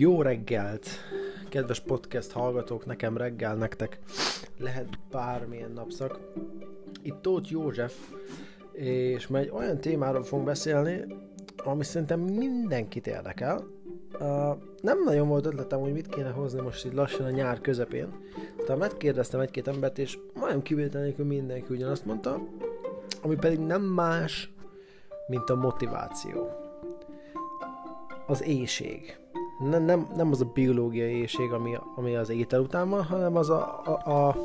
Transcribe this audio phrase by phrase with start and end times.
[0.00, 0.88] Jó reggelt,
[1.48, 3.98] kedves podcast hallgatók, nekem reggel, nektek
[4.58, 6.18] lehet bármilyen napszak.
[7.02, 7.94] Itt Tóth József,
[8.72, 11.04] és ma egy olyan témáról fogunk beszélni,
[11.56, 13.66] ami szerintem mindenkit érdekel.
[14.12, 18.08] Uh, nem nagyon volt ötletem, hogy mit kéne hozni most itt lassan a nyár közepén.
[18.66, 22.40] Tehát megkérdeztem egy-két embert, és majdnem kivétel nélkül mindenki ugyanazt mondta,
[23.22, 24.52] ami pedig nem más,
[25.26, 26.50] mint a motiváció.
[28.26, 29.18] Az éjség
[29.58, 33.50] nem, nem, nem az a biológiai éjség, ami, ami az étel után van, hanem az
[33.50, 34.36] a, a, a,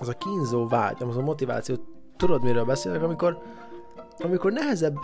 [0.00, 1.76] az a kínzó vágy, az a motiváció.
[2.16, 3.42] Tudod, miről beszélek, amikor,
[4.18, 4.96] amikor nehezebb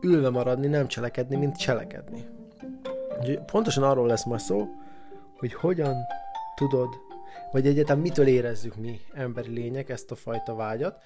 [0.00, 2.24] ülve maradni, nem cselekedni, mint cselekedni.
[3.18, 4.68] Úgyhogy pontosan arról lesz ma szó,
[5.38, 5.96] hogy hogyan
[6.54, 6.88] tudod,
[7.52, 11.02] vagy egyáltalán mitől érezzük mi emberi lények ezt a fajta vágyat,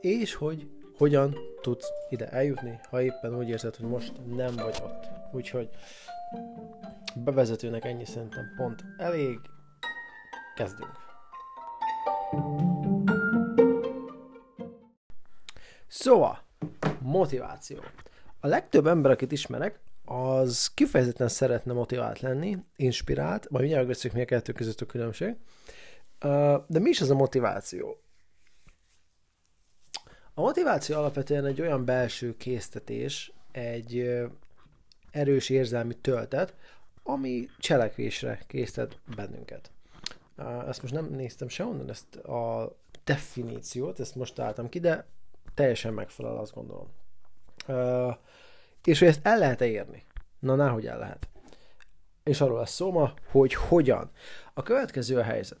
[0.00, 5.08] és hogy hogyan tudsz ide eljutni, ha éppen úgy érzed, hogy most nem vagy ott.
[5.32, 5.68] Úgyhogy
[7.16, 9.40] Bevezetőnek ennyi szerintem pont elég.
[10.54, 10.92] Kezdünk.
[15.86, 16.38] Szóval,
[17.00, 17.78] motiváció.
[18.40, 24.24] A legtöbb ember, akit ismerek, az kifejezetten szeretne motivált lenni, inspirált, majd mindjárt megbeszéljük, mi
[24.24, 25.36] a kettő között a különbség.
[26.66, 28.02] De mi is az a motiváció?
[30.34, 34.20] A motiváció alapvetően egy olyan belső késztetés, egy
[35.10, 36.54] erős érzelmi töltet,
[37.02, 39.70] ami cselekvésre készített bennünket.
[40.68, 45.06] Ezt most nem néztem sehonnan, ezt a definíciót, ezt most találtam ki, de
[45.54, 46.88] teljesen megfelel, azt gondolom.
[48.84, 50.04] És hogy ezt el lehet érni?
[50.38, 51.28] Na, náhogy el lehet.
[52.22, 54.10] És arról lesz szó ma, hogy hogyan.
[54.54, 55.58] A következő a helyzet.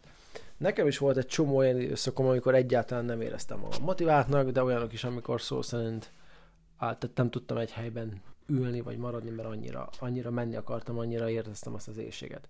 [0.56, 4.92] Nekem is volt egy csomó olyan időszakom, amikor egyáltalán nem éreztem magam motiváltnak, de olyanok
[4.92, 6.12] is, amikor szó szerint
[6.78, 11.74] tehát nem tudtam egy helyben ülni, vagy maradni, mert annyira, annyira menni akartam, annyira éreztem
[11.74, 12.48] azt az éjséget.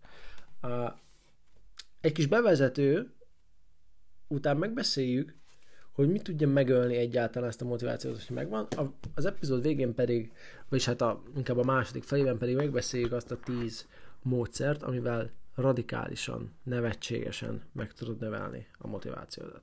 [2.00, 3.12] Egy kis bevezető
[4.28, 5.34] után megbeszéljük,
[5.92, 8.66] hogy mit tudja megölni egyáltalán ezt a motivációt, hogy megvan.
[8.76, 10.32] A, az epizód végén pedig,
[10.68, 13.88] vagyis hát a, inkább a második felében pedig megbeszéljük azt a tíz
[14.22, 19.62] módszert, amivel radikálisan, nevetségesen meg tudod növelni a motivációdat.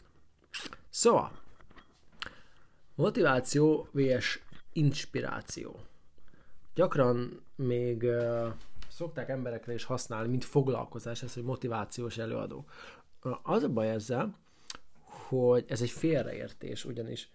[0.90, 1.32] Szóval,
[2.96, 4.40] motiváció vs.
[4.74, 5.80] inspiráció.
[6.78, 8.48] Gyakran még uh,
[8.90, 12.66] szokták emberekre is használni, mint foglalkozás, ez, hogy motivációs előadó.
[13.44, 14.36] Az a baj ezzel,
[15.02, 17.30] hogy ez egy félreértés, ugyanis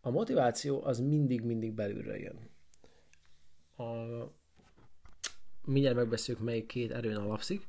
[0.00, 2.50] a motiváció az mindig-mindig belülről jön.
[3.76, 3.92] A...
[5.64, 7.66] Mindjárt megbeszéljük, melyik két erőn alapszik.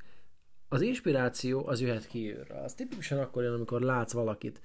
[0.69, 2.57] Az inspiráció az jöhet kívülről.
[2.57, 4.61] Az tipikusan akkor jön, amikor látsz valakit,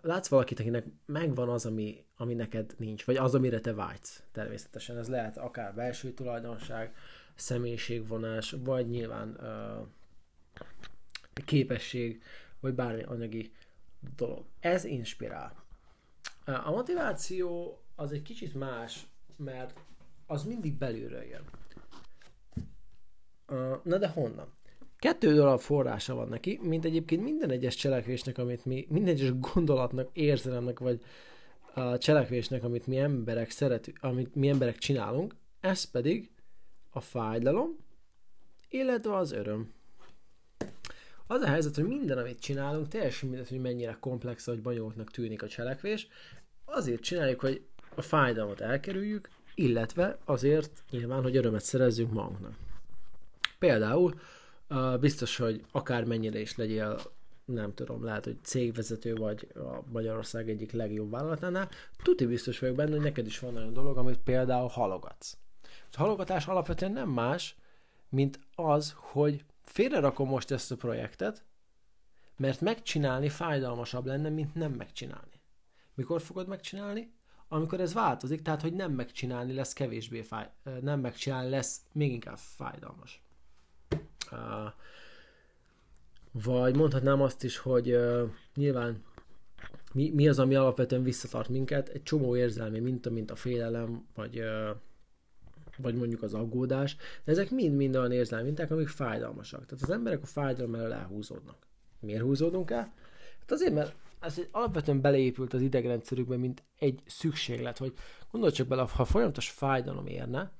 [0.00, 4.98] látsz valakit, akinek megvan az, ami, ami neked nincs, vagy az, amire te vágysz természetesen.
[4.98, 6.94] Ez lehet akár belső tulajdonság,
[7.34, 9.86] személyiségvonás, vagy nyilván uh,
[11.44, 12.22] képesség,
[12.60, 13.52] vagy bármi anyagi
[14.16, 14.44] dolog.
[14.60, 15.64] Ez inspirál.
[16.44, 19.06] A motiváció az egy kicsit más,
[19.36, 19.80] mert
[20.26, 21.44] az mindig belülről jön.
[23.82, 24.55] Na de honnan?
[24.98, 30.08] Kettő dolog forrása van neki, mint egyébként minden egyes cselekvésnek, amit mi, minden egyes gondolatnak,
[30.12, 31.00] érzelemnek, vagy
[31.74, 36.30] a cselekvésnek, amit mi emberek szeretünk, amit mi emberek csinálunk, ez pedig
[36.90, 37.76] a fájdalom,
[38.68, 39.72] illetve az öröm.
[41.26, 45.42] Az a helyzet, hogy minden, amit csinálunk, teljesen mindegy, hogy mennyire komplex vagy bonyolultnak tűnik
[45.42, 46.08] a cselekvés,
[46.64, 47.64] azért csináljuk, hogy
[47.94, 52.54] a fájdalmat elkerüljük, illetve azért nyilván, hogy örömet szerezzünk magunknak.
[53.58, 54.20] Például
[55.00, 57.00] Biztos, hogy akármennyire is legyél,
[57.44, 61.68] nem tudom, lehet, hogy cégvezető vagy a Magyarország egyik legjobb vállalatánál,
[62.02, 65.36] tuti biztos vagyok benne, hogy neked is van olyan dolog, amit például halogatsz.
[65.92, 67.56] A halogatás alapvetően nem más,
[68.08, 71.44] mint az, hogy félrerakom most ezt a projektet,
[72.36, 75.40] mert megcsinálni fájdalmasabb lenne, mint nem megcsinálni.
[75.94, 77.14] Mikor fogod megcsinálni?
[77.48, 82.38] Amikor ez változik, tehát hogy nem megcsinálni lesz kevésbé fáj, nem megcsinálni lesz még inkább
[82.38, 83.22] fájdalmas.
[86.32, 87.98] Vagy mondhatnám azt is, hogy
[88.54, 89.04] nyilván
[89.92, 94.42] mi, mi az, ami alapvetően visszatart minket, egy csomó érzelmi minta, mint a félelem, vagy,
[95.78, 99.66] vagy mondjuk az aggódás, de ezek mind-mind olyan érzelmi minták, amik fájdalmasak.
[99.66, 101.66] Tehát az emberek a fájdalom elől elhúzódnak.
[102.00, 102.92] Miért húzódunk el?
[103.40, 107.92] Hát azért, mert ez alapvetően beleépült az idegrendszerükbe, mint egy szükséglet, hogy
[108.30, 110.52] gondolj csak bele, ha folyamatos fájdalom érne,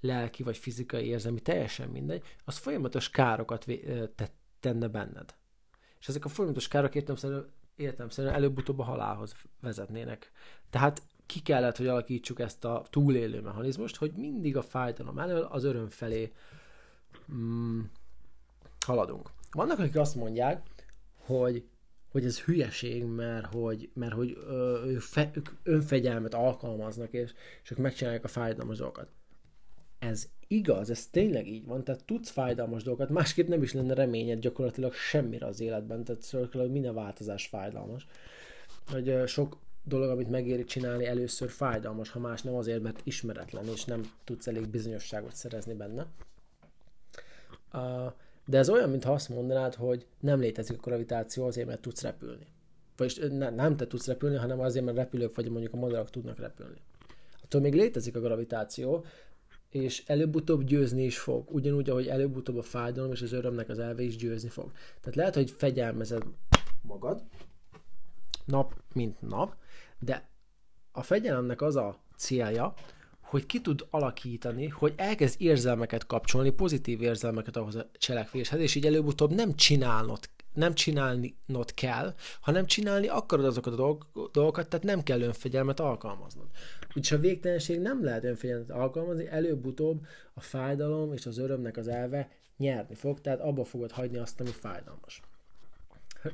[0.00, 3.66] lelki vagy fizikai érzelmi, teljesen mindegy, az folyamatos károkat
[4.60, 5.34] tenne benned.
[6.00, 10.32] És ezek a folyamatos károk értelmszerűen, értelmszerűen előbb-utóbb a halálhoz vezetnének.
[10.70, 15.64] Tehát ki kellett, hogy alakítsuk ezt a túlélő mechanizmust, hogy mindig a fájdalom elől az
[15.64, 16.32] öröm felé
[17.32, 17.80] mm,
[18.86, 19.30] haladunk.
[19.50, 20.66] Vannak, akik azt mondják,
[21.16, 21.68] hogy
[22.08, 27.78] hogy ez hülyeség, mert hogy, mert hogy ö, fe, ők önfegyelmet alkalmaznak, és, és ők
[27.78, 29.08] megcsinálják a fájdalmas dolgokat.
[29.98, 34.38] Ez igaz, ez tényleg így van, tehát tudsz fájdalmas dolgokat, másképp nem is lenne reményed
[34.38, 38.06] gyakorlatilag semmire az életben, tehát szóval minden változás fájdalmas.
[38.90, 43.84] Hogy sok dolog, amit megéri csinálni, először fájdalmas, ha más nem azért, mert ismeretlen, és
[43.84, 46.06] nem tudsz elég bizonyosságot szerezni benne.
[48.46, 52.46] De ez olyan, mintha azt mondanád, hogy nem létezik a gravitáció azért, mert tudsz repülni.
[52.96, 56.38] Vagyis ne, nem te tudsz repülni, hanem azért, mert repülők vagy mondjuk a madarak tudnak
[56.38, 56.80] repülni.
[57.42, 59.04] Attól még létezik a gravitáció,
[59.70, 61.50] és előbb-utóbb győzni is fog.
[61.50, 64.72] Ugyanúgy, ahogy előbb-utóbb a fájdalom és az örömnek az elve is győzni fog.
[65.00, 66.22] Tehát lehet, hogy fegyelmezed
[66.82, 67.22] magad,
[68.44, 69.54] nap mint nap,
[69.98, 70.28] de
[70.92, 72.74] a fegyelemnek az a célja,
[73.20, 78.86] hogy ki tud alakítani, hogy elkezd érzelmeket kapcsolni, pozitív érzelmeket ahhoz a cselekvéshez, és így
[78.86, 83.98] előbb-utóbb nem csinálnod, nem csinálnod kell, hanem csinálni akarod azokat a
[84.32, 86.46] dolgokat, tehát nem kell önfegyelmet alkalmaznod.
[86.94, 92.30] Úgyis a végtelenség nem lehet önfegyelmet alkalmazni, előbb-utóbb a fájdalom és az örömnek az elve
[92.56, 95.20] nyerni fog, tehát abba fogod hagyni azt, ami fájdalmas.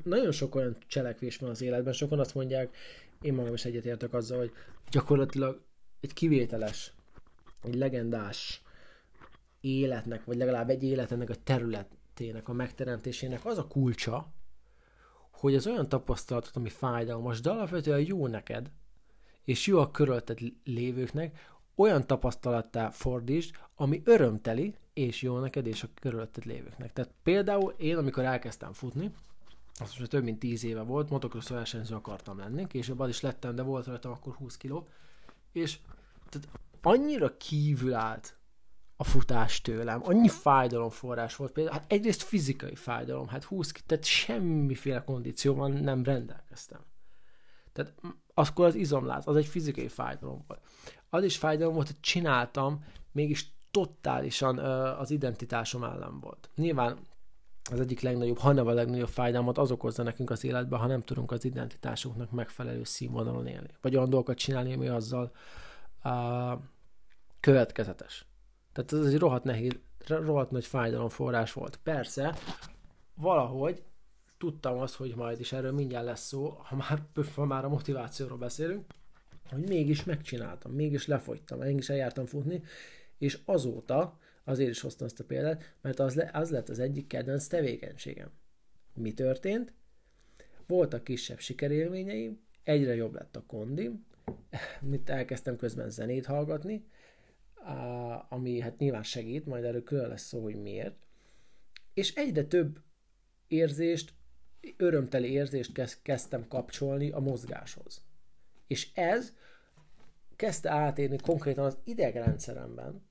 [0.02, 2.76] Nagyon sok olyan cselekvés van az életben, sokan azt mondják,
[3.20, 4.52] én magam is egyetértek azzal, hogy
[4.90, 5.60] gyakorlatilag
[6.00, 6.92] egy kivételes,
[7.62, 8.62] egy legendás
[9.60, 11.34] életnek, vagy legalább egy életnek a
[12.14, 14.26] területének, a megteremtésének az a kulcsa,
[15.30, 18.70] hogy az olyan tapasztalatot, ami fájdalmas, de alapvetően jó neked,
[19.44, 25.88] és jó a körülötted lévőknek, olyan tapasztalattá fordítsd, ami örömteli, és jó neked, és a
[26.00, 26.92] körülötted lévőknek.
[26.92, 29.14] Tehát például én, amikor elkezdtem futni,
[29.80, 33.54] az most több mint 10 éve volt, motocross versenyző akartam lenni, később az is lettem,
[33.54, 34.88] de volt rajtam akkor 20 kiló,
[35.52, 35.78] és
[36.28, 36.48] tehát
[36.82, 38.36] annyira kívül állt
[39.04, 45.04] a futás tőlem, annyi fájdalomforrás volt például, hát egyrészt fizikai fájdalom, hát 20, tehát semmiféle
[45.04, 46.80] kondícióban nem rendelkeztem.
[47.72, 47.94] Tehát
[48.34, 50.60] akkor az izomlát, az egy fizikai fájdalom volt.
[51.08, 54.58] Az is fájdalom volt, hogy csináltam, mégis totálisan
[54.98, 56.50] az identitásom ellen volt.
[56.54, 56.98] Nyilván
[57.70, 61.32] az egyik legnagyobb, hanem a legnagyobb fájdalmat az okozza nekünk az életben, ha nem tudunk
[61.32, 63.70] az identitásunknak megfelelő színvonalon élni.
[63.80, 65.32] Vagy olyan dolgokat csinálni, ami azzal
[66.04, 66.60] uh,
[67.40, 68.26] következetes.
[68.74, 69.72] Tehát ez egy rohadt nehéz,
[70.06, 71.78] rohadt nagy fájdalomforrás volt.
[71.82, 72.38] Persze,
[73.14, 73.82] valahogy
[74.38, 77.02] tudtam azt, hogy majd is erről mindjárt lesz szó, ha már,
[77.34, 78.84] ha már a motivációról beszélünk,
[79.50, 82.62] hogy mégis megcsináltam, mégis lefogytam, mégis eljártam futni,
[83.18, 87.06] és azóta Azért is hoztam ezt a példát, mert az, le, az lett az egyik
[87.06, 88.30] kedvenc tevékenységem.
[88.94, 89.72] Mi történt?
[90.66, 94.06] Voltak kisebb sikerélményeim, egyre jobb lett a kondim,
[94.90, 96.84] mit elkezdtem közben zenét hallgatni,
[98.28, 101.06] ami hát nyilván segít, majd erről külön lesz szó, hogy miért.
[101.94, 102.78] És egyre több
[103.46, 104.12] érzést,
[104.76, 108.04] örömteli érzést kezdtem kapcsolni a mozgáshoz.
[108.66, 109.32] És ez
[110.36, 113.02] kezdte átérni konkrétan az idegrendszeremben,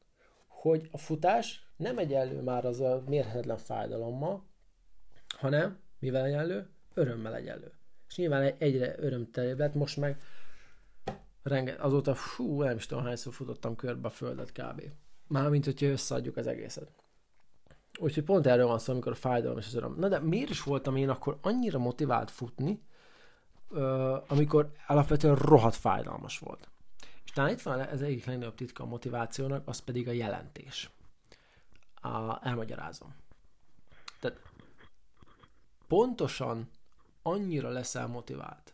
[0.48, 4.46] hogy a futás nem egyenlő már az a mérhetetlen fájdalommal,
[5.28, 7.72] hanem, mivel egyenlő, örömmel egyenlő.
[8.08, 10.22] És nyilván egyre örömtelibb lett, most meg
[11.44, 14.82] renget, azóta, fú, nem is tudom hányszor futottam körbe a földet kb.
[15.28, 16.92] Mármint, hogyha összeadjuk az egészet.
[18.00, 19.96] Úgyhogy pont erről van szó, amikor a fájdalom és az öröm.
[19.98, 22.82] Na de miért is voltam én akkor annyira motivált futni,
[24.28, 26.68] amikor alapvetően rohadt fájdalmas volt?
[27.34, 30.90] talán itt van ez egyik legnagyobb titka a motivációnak, az pedig a jelentés.
[31.94, 33.16] A, elmagyarázom.
[34.20, 34.40] Tehát
[35.88, 36.70] pontosan
[37.22, 38.74] annyira leszel motivált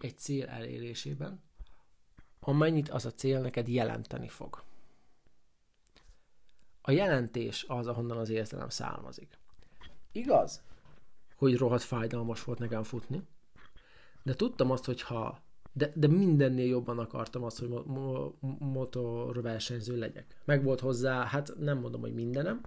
[0.00, 1.42] egy cél elérésében,
[2.40, 4.62] amennyit az a cél neked jelenteni fog.
[6.80, 9.38] A jelentés az, ahonnan az érzelem származik.
[10.12, 10.62] Igaz,
[11.36, 13.22] hogy rohadt fájdalmas volt nekem futni,
[14.22, 15.42] de tudtam azt, hogy ha
[15.72, 20.40] de, de mindennél jobban akartam azt, hogy mo- mo- motorversenyző legyek.
[20.44, 22.60] Meg volt hozzá, hát nem mondom, hogy mindenem,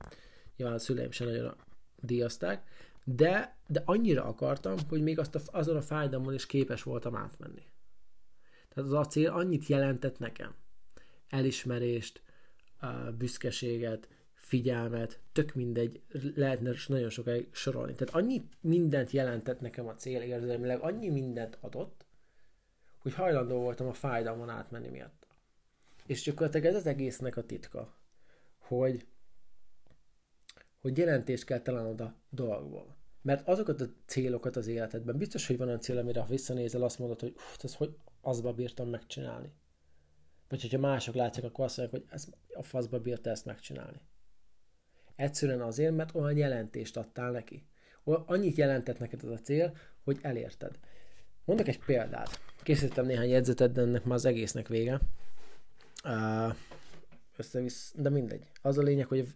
[0.58, 1.56] nyilván a szüleim sem nagyon
[2.00, 2.68] díjazták,
[3.04, 7.63] de, de annyira akartam, hogy még azt a, azon a fájdalmon is képes voltam átmenni.
[8.74, 10.56] Tehát az a cél annyit jelentett nekem.
[11.30, 12.22] Elismerést,
[13.18, 16.01] büszkeséget, figyelmet, tök mindegy,
[16.36, 17.94] lehetne nagyon sokáig sorolni.
[17.94, 22.06] Tehát annyi mindent jelentett nekem a cél érzelmileg, annyi mindent adott,
[22.98, 25.28] hogy hajlandó voltam a fájdalmon átmenni miatt.
[26.06, 27.96] És gyakorlatilag ez az egésznek a titka,
[28.58, 29.08] hogy,
[30.82, 32.96] hogy jelentést kell találnod a dolgból.
[33.22, 37.00] Mert azokat a célokat az életedben, biztos, hogy van olyan cél, amire ha visszanézel, azt
[37.00, 39.54] mondod, hogy ez hogy azba bírtam megcsinálni.
[40.50, 44.01] Vagy hogyha mások látják, akkor azt mondják, hogy ez a faszba bírta ezt megcsinálni.
[45.16, 47.66] Egyszerűen azért, mert olyan jelentést adtál neki.
[48.04, 50.80] Annyit jelentett neked ez a cél, hogy elérted.
[51.46, 52.40] Mondok egy példát.
[52.63, 55.00] Készítettem néhány jegyzetet, de ennek már az egésznek vége.
[57.38, 58.48] Összevisz, de mindegy.
[58.62, 59.34] Az a lényeg, hogy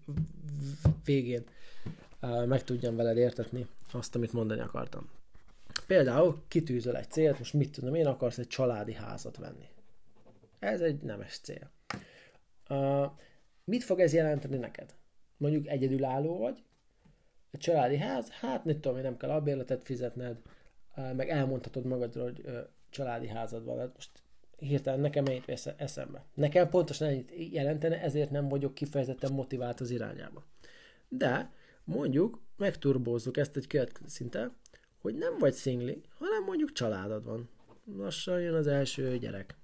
[1.05, 1.43] végén
[2.45, 5.09] meg tudjam veled értetni azt, amit mondani akartam.
[5.87, 9.67] Például kitűzöl egy célt, most mit tudom én, akarsz egy családi házat venni.
[10.59, 11.71] Ez egy nemes cél.
[12.69, 13.11] Uh,
[13.63, 14.95] mit fog ez jelenteni neked?
[15.37, 16.63] Mondjuk egyedülálló vagy,
[17.51, 20.37] egy családi ház, hát mit tudom én, nem kell albérletet fizetned,
[20.95, 22.57] uh, meg elmondhatod magadról, hogy uh,
[22.89, 23.79] családi házad van.
[23.79, 24.09] Hát most
[24.57, 26.25] hirtelen nekem ennyit vesz eszembe.
[26.33, 30.43] Nekem pontosan ennyit jelentene, ezért nem vagyok kifejezetten motivált az irányába.
[31.07, 31.51] De
[31.83, 34.55] mondjuk megturbózzuk ezt egy következő szinten,
[35.05, 37.49] hogy nem vagy szingli, hanem mondjuk családod van.
[37.97, 39.57] Lassan jön az első gyerek.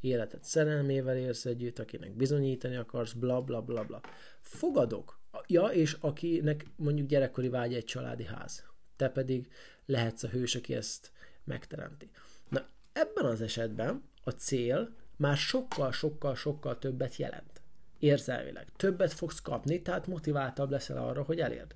[0.00, 4.00] Életed szerelmével élsz együtt, akinek bizonyítani akarsz, bla bla bla bla.
[4.40, 5.20] Fogadok.
[5.46, 8.64] Ja, és akinek mondjuk gyerekkori vágy egy családi ház.
[8.96, 9.50] Te pedig
[9.86, 11.12] lehetsz a hős, aki ezt
[11.44, 12.10] megteremti.
[12.48, 17.62] Na, ebben az esetben a cél már sokkal-sokkal-sokkal többet jelent.
[17.98, 18.66] Érzelmileg.
[18.76, 21.74] Többet fogsz kapni, tehát motiváltabb leszel arra, hogy elérd.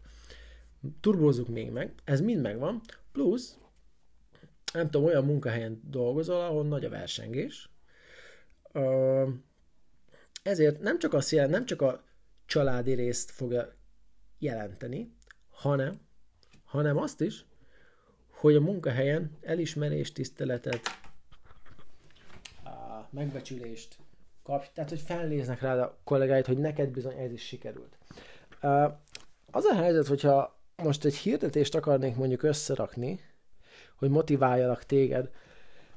[1.01, 2.81] Turbózzuk még meg, ez mind megvan,
[3.13, 3.59] plusz
[4.73, 7.71] nem tudom, olyan munkahelyen dolgozol, ahol nagy a versengés,
[10.43, 12.03] ezért nem csak, azt jelent, nem csak a
[12.47, 13.73] családi részt fogja
[14.39, 15.15] jelenteni,
[15.51, 16.01] hanem,
[16.65, 17.45] hanem azt is,
[18.31, 20.81] hogy a munkahelyen elismerést, tiszteletet,
[23.11, 23.97] megbecsülést
[24.43, 27.99] kapj, tehát hogy felnéznek rád a kollégáid, hogy neked bizony ez is sikerült.
[29.51, 33.21] Az a helyzet, hogyha most egy hirdetést akarnék mondjuk összerakni,
[33.97, 35.31] hogy motiváljalak téged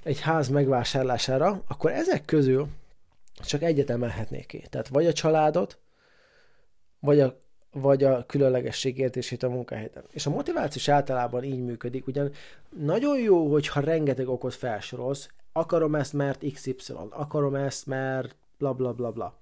[0.03, 2.67] egy ház megvásárlására, akkor ezek közül
[3.33, 4.63] csak egyet emelhetnék ki.
[4.69, 5.79] Tehát vagy a családot,
[6.99, 7.35] vagy a,
[7.71, 9.91] vagy a különlegesség értését a munkahelyen.
[10.11, 12.31] És a motiváció általában így működik, ugyan
[12.69, 18.93] nagyon jó, hogyha rengeteg okot felsorolsz, akarom ezt, mert XY, akarom ezt, mert bla bla
[18.93, 19.39] bla bla.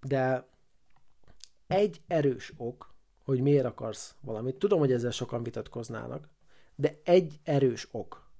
[0.00, 0.46] De
[1.66, 2.95] egy erős ok,
[3.26, 4.58] hogy miért akarsz valamit.
[4.58, 6.28] Tudom, hogy ezzel sokan vitatkoznának,
[6.74, 8.30] de egy erős ok,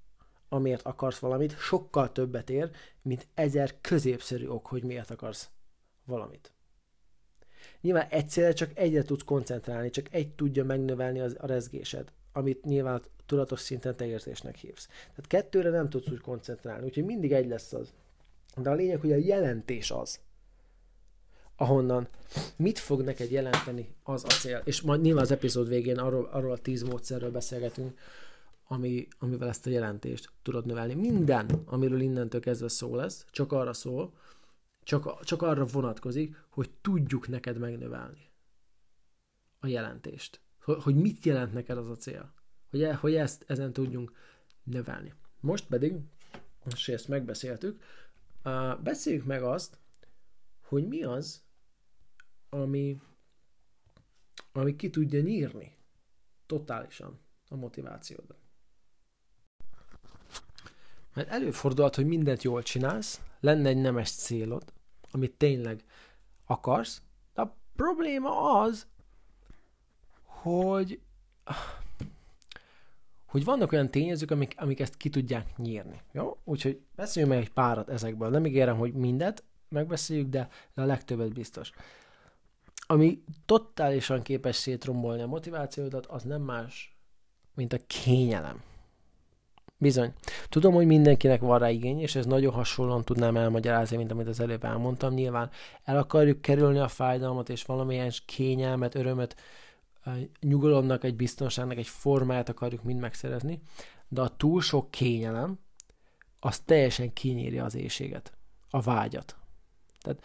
[0.49, 2.71] amiért akarsz valamit, sokkal többet ér,
[3.03, 5.51] mint ezer középszerű ok, hogy miért akarsz
[6.05, 6.53] valamit.
[7.81, 13.03] Nyilván egyszerre csak egyre tudsz koncentrálni, csak egy tudja megnövelni az, a rezgésed, amit nyilván
[13.27, 14.87] tudatos szinten te érzésnek hívsz.
[14.87, 17.93] Tehát kettőre nem tudsz úgy koncentrálni, úgyhogy mindig egy lesz az.
[18.57, 20.21] De a lényeg, hogy a jelentés az,
[21.57, 22.09] ahonnan
[22.57, 24.63] mit fog neked jelenteni az a cél.
[24.65, 27.99] És majd nyilván az epizód végén arról, arról a tíz módszerről beszélgetünk,
[28.69, 30.95] ami, amivel ezt a jelentést tudod növelni.
[30.95, 34.13] Minden, amiről innentől kezdve szó lesz, csak arra szól,
[34.83, 38.31] csak, csak arra vonatkozik, hogy tudjuk neked megnövelni
[39.61, 40.41] a jelentést.
[40.63, 42.33] Hogy, hogy mit jelent neked az a cél.
[42.71, 44.13] Hogy, e, hogy ezt ezen tudjunk
[44.63, 45.15] növelni.
[45.41, 45.95] Most pedig,
[46.75, 47.83] és ezt megbeszéltük,
[48.83, 49.79] beszéljük meg azt,
[50.61, 51.43] hogy mi az,
[52.49, 53.01] ami,
[54.53, 55.77] ami ki tudja nyírni
[56.47, 58.39] totálisan a motivációdat.
[61.15, 64.73] Mert előfordulhat, hogy mindent jól csinálsz, lenne egy nemes célod,
[65.11, 65.85] amit tényleg
[66.45, 67.03] akarsz,
[67.35, 68.87] de a probléma az,
[70.25, 71.01] hogy
[73.37, 76.01] hogy vannak olyan tényezők, amik, amik ezt ki tudják nyírni.
[76.13, 76.39] Jó?
[76.45, 78.29] Úgyhogy beszéljünk meg egy párat ezekből.
[78.29, 81.73] Nem ígérem, hogy mindet megbeszéljük, de, a legtöbbet biztos.
[82.87, 86.97] Ami totálisan képes szétrombolni a motivációdat, az nem más,
[87.55, 88.63] mint a kényelem.
[89.79, 90.13] Bizony.
[90.49, 94.41] Tudom, hogy mindenkinek van rá igény, és ez nagyon hasonlóan tudnám elmagyarázni, mint amit az
[94.41, 95.15] előbb elmondtam.
[95.15, 95.51] Nyilván
[95.85, 99.37] el akarjuk kerülni a fájdalmat, és valamilyen kényelmet, örömet,
[100.41, 103.63] nyugalomnak, egy biztonságnak egy formáját akarjuk mind megszerezni,
[104.09, 105.59] de a túl sok kényelem,
[106.41, 108.33] az teljesen kinyírja az éjséget,
[108.71, 109.37] a vágyat.
[110.01, 110.23] Tehát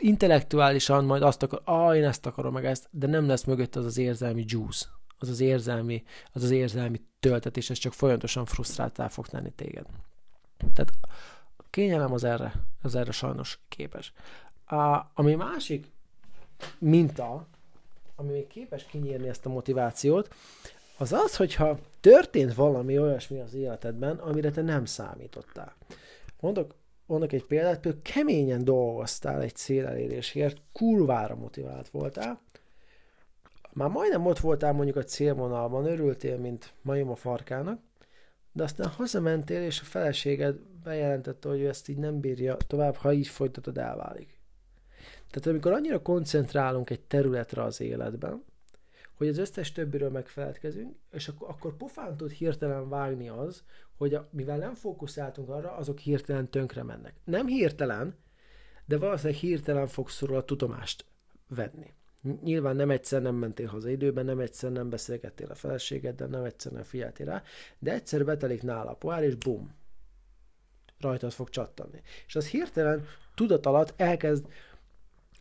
[0.00, 3.84] intellektuálisan majd azt akar, ah, én ezt akarom meg ezt, de nem lesz mögött az
[3.84, 4.86] az érzelmi juice,
[5.18, 6.02] az az érzelmi,
[6.32, 9.86] az az érzelmi töltetés, ez csak folyamatosan frusztráltá fog tenni téged.
[10.74, 10.92] Tehát
[11.56, 12.52] a kényelem az erre,
[12.82, 14.12] az erre sajnos képes.
[14.66, 15.86] A, ami másik
[16.78, 17.46] minta,
[18.16, 20.34] ami még képes kinyírni ezt a motivációt,
[20.98, 25.74] az az, hogyha történt valami olyasmi az életedben, amire te nem számítottál.
[26.40, 26.74] Mondok,
[27.08, 32.40] mondok egy példát, például keményen dolgoztál egy célelérésért, kurvára motivált voltál,
[33.72, 37.80] már majdnem ott voltál mondjuk a célvonalban, örültél, mint majom a farkának,
[38.52, 43.12] de aztán hazamentél, és a feleséged bejelentette, hogy ő ezt így nem bírja tovább, ha
[43.12, 44.38] így folytatod, elválik.
[45.30, 48.44] Tehát amikor annyira koncentrálunk egy területre az életben,
[49.18, 53.62] hogy az összes többiről megfeledkezünk, és akkor, akkor pofán tud hirtelen vágni az,
[53.96, 57.14] hogy a, mivel nem fókuszáltunk arra, azok hirtelen tönkre mennek.
[57.24, 58.16] Nem hirtelen,
[58.84, 61.04] de valószínűleg hirtelen fogsz róla tudomást
[61.48, 61.92] venni.
[62.42, 66.72] Nyilván nem egyszer nem mentél haza időben, nem egyszer nem beszélgettél a feleségeddel, nem egyszer
[66.72, 67.42] nem figyeltél rá,
[67.78, 69.74] de egyszer betelik nála a poár, és bum,
[71.00, 72.02] rajtad fog csattanni.
[72.26, 74.46] És az hirtelen tudat alatt elkezd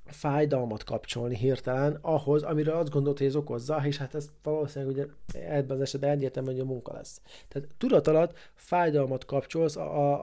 [0.08, 5.06] fájdalmat kapcsolni hirtelen ahhoz, amire azt gondolt, hogy ez okozza, és hát ez valószínűleg ugye
[5.48, 7.22] ebben az esetben egyértelmű, hogy a munka lesz.
[7.48, 9.76] Tehát tudat alatt fájdalmat kapcsolsz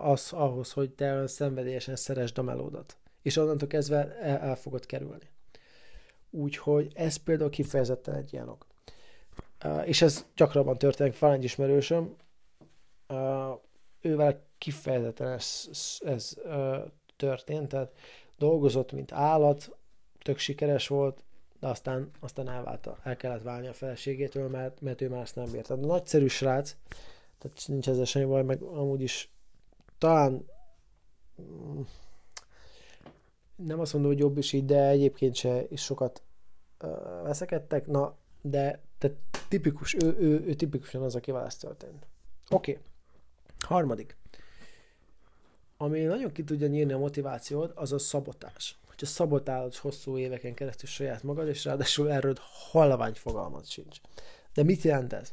[0.03, 2.97] az, ahhoz, hogy te olyan szenvedélyesen szeresd a melódat.
[3.23, 5.29] És onnantól kezdve el, el fogod kerülni.
[6.31, 8.67] Úgyhogy ez például kifejezetten egy ilyen ok.
[9.65, 12.17] Uh, és ez gyakrabban történik, van egy ismerősöm,
[13.09, 13.59] uh,
[14.01, 15.69] ővel kifejezetten ez,
[16.01, 16.77] ez uh,
[17.17, 17.93] történt, tehát
[18.39, 19.77] dolgozott, mint állat,
[20.23, 21.25] tök sikeres volt,
[21.61, 25.51] de aztán, aztán elválta, el kellett válni a feleségétől, mert, mert ő már ezt nem
[25.51, 25.75] bírta.
[25.75, 26.77] Nagyszerű srác,
[27.39, 29.33] tehát nincs ezzel semmi baj, meg amúgy is
[29.99, 30.47] talán
[31.43, 31.81] mm,
[33.57, 36.23] nem azt mondom, hogy jobb is így, de egyébként se is sokat
[36.83, 39.13] uh, veszekedtek, na, de te
[39.49, 42.07] tipikus, ő, ő, ő tipikusan az, akivel ez történt.
[42.51, 42.71] Oké.
[42.71, 42.83] Okay.
[43.59, 44.17] Harmadik
[45.85, 48.79] ami nagyon ki tudja nyírni a motivációt, az a szabotás.
[48.87, 52.35] Hogyha szabotálod hosszú éveken keresztül saját magad, és ráadásul erről
[52.71, 53.97] halvány fogalmat sincs.
[54.55, 55.33] De mit jelent ez?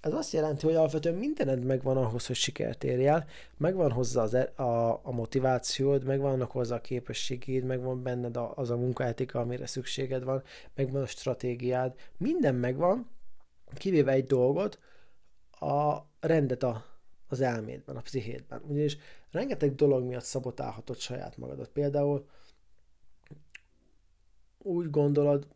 [0.00, 3.08] Ez azt jelenti, hogy alapvetően mindened megvan ahhoz, hogy sikert érj
[3.56, 8.70] megvan hozzá az, e- a, a motivációd, megvannak hozzá a képességéd, megvan benned a, az
[8.70, 10.42] a munkaetika, amire szükséged van,
[10.74, 13.10] megvan a stratégiád, minden megvan,
[13.74, 14.78] kivéve egy dolgot,
[15.50, 16.84] a rendet a,
[17.28, 18.62] az elmédben, a pszichédben.
[18.66, 18.98] Ugyanis
[19.30, 21.68] rengeteg dolog miatt szabotálhatod saját magadat.
[21.68, 22.26] Például
[24.58, 25.46] úgy gondolod,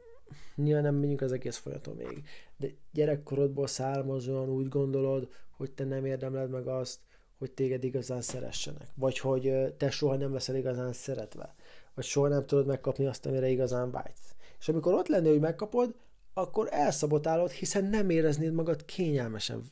[0.55, 2.25] nyilván nem megyünk az egész folyamaton még,
[2.57, 7.01] de gyerekkorodból származóan úgy gondolod, hogy te nem érdemled meg azt,
[7.39, 11.55] hogy téged igazán szeressenek, vagy hogy te soha nem leszel igazán szeretve,
[11.95, 14.35] vagy soha nem tudod megkapni azt, amire igazán vágysz.
[14.59, 15.95] És amikor ott lennél, hogy megkapod,
[16.35, 19.63] akkor elszabotálod, hiszen nem éreznéd magad kényelmesen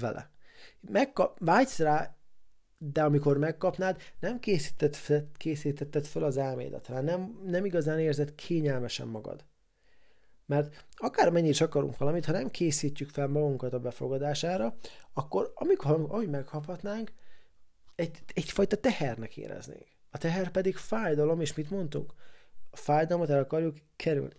[0.00, 0.30] vele.
[0.90, 2.16] Megkap, vágysz rá,
[2.78, 9.08] de amikor megkapnád, nem készítetted, készítetted fel az elmédet, hanem nem, nem igazán érzed kényelmesen
[9.08, 9.44] magad.
[10.46, 14.76] Mert akármennyit is akarunk valamit, ha nem készítjük fel magunkat a befogadására,
[15.12, 17.12] akkor amikor, ahogy megkaphatnánk,
[17.94, 19.86] egy, egyfajta tehernek éreznénk.
[20.10, 22.14] A teher pedig fájdalom, és mit mondtunk?
[22.70, 24.34] A fájdalmat el akarjuk kerülni.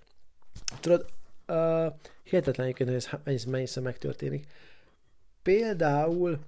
[0.79, 1.05] Tudod,
[1.47, 4.47] uh, hihetetlen hogy ez, ez mennyiszer megtörténik.
[5.45, 6.39] Például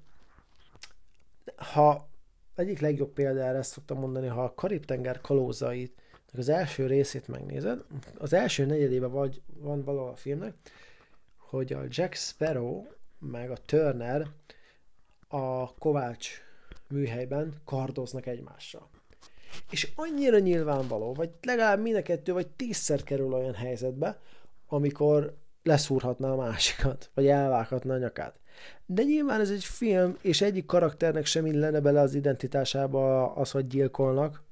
[1.55, 2.07] ha
[2.55, 6.01] egyik legjobb példára ezt szoktam mondani, ha a Karib-tenger kalózait
[6.33, 7.83] az első részét megnézed,
[8.17, 10.53] az első negyedében vagy, van valahol a filmnek,
[11.37, 12.85] hogy a Jack Sparrow
[13.19, 14.27] meg a Turner
[15.27, 16.41] a Kovács
[16.89, 18.89] műhelyben kardoznak egymással.
[19.69, 24.19] És annyira nyilvánvaló, vagy legalább mind a kettő, vagy tízszer kerül olyan helyzetbe,
[24.67, 28.39] amikor leszúrhatna a másikat, vagy elvághatna a nyakát.
[28.85, 33.67] De nyilván ez egy film, és egyik karakternek sem illene bele az identitásába az, hogy
[33.67, 34.43] gyilkolnak.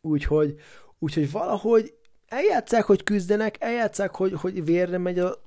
[0.00, 0.54] Úgyhogy,
[0.98, 1.94] úgyhogy valahogy
[2.28, 5.42] eljátszák, hogy küzdenek, eljátszák, hogy, hogy vérre megy a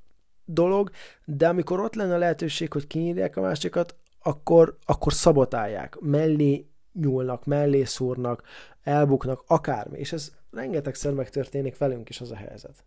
[0.46, 0.90] dolog,
[1.26, 7.46] de amikor ott lenne a lehetőség, hogy kinyírják a másikat, akkor, akkor szabotálják, mellé nyúlnak,
[7.46, 8.44] mellé szúrnak,
[8.84, 10.00] elbuknak, akármi.
[10.00, 12.84] És ez rengetegszer megtörténik velünk is az a helyzet.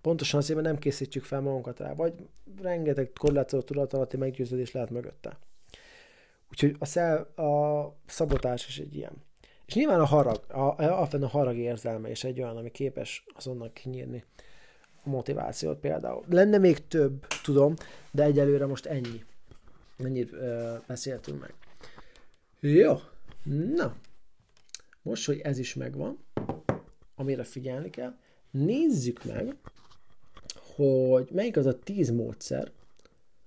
[0.00, 2.14] Pontosan azért, mert nem készítjük fel magunkat rá, vagy
[2.62, 5.38] rengeteg korlátozó tudatalatti meggyőződés lehet mögötte.
[6.50, 9.12] Úgyhogy a, szel, a szabotás is egy ilyen.
[9.66, 13.70] És nyilván a harag, a, a, a harag érzelme is egy olyan, ami képes azonnal
[13.72, 14.24] kinyírni
[15.04, 16.24] a motivációt például.
[16.28, 17.74] Lenne még több, tudom,
[18.10, 19.24] de egyelőre most ennyi.
[19.96, 21.54] Ennyit ö, beszéltünk meg.
[22.60, 22.96] Jó,
[23.74, 23.96] na.
[25.02, 26.18] Most, hogy ez is megvan,
[27.14, 28.16] amire figyelni kell,
[28.50, 29.56] nézzük meg,
[30.80, 32.72] hogy melyik az a tíz módszer,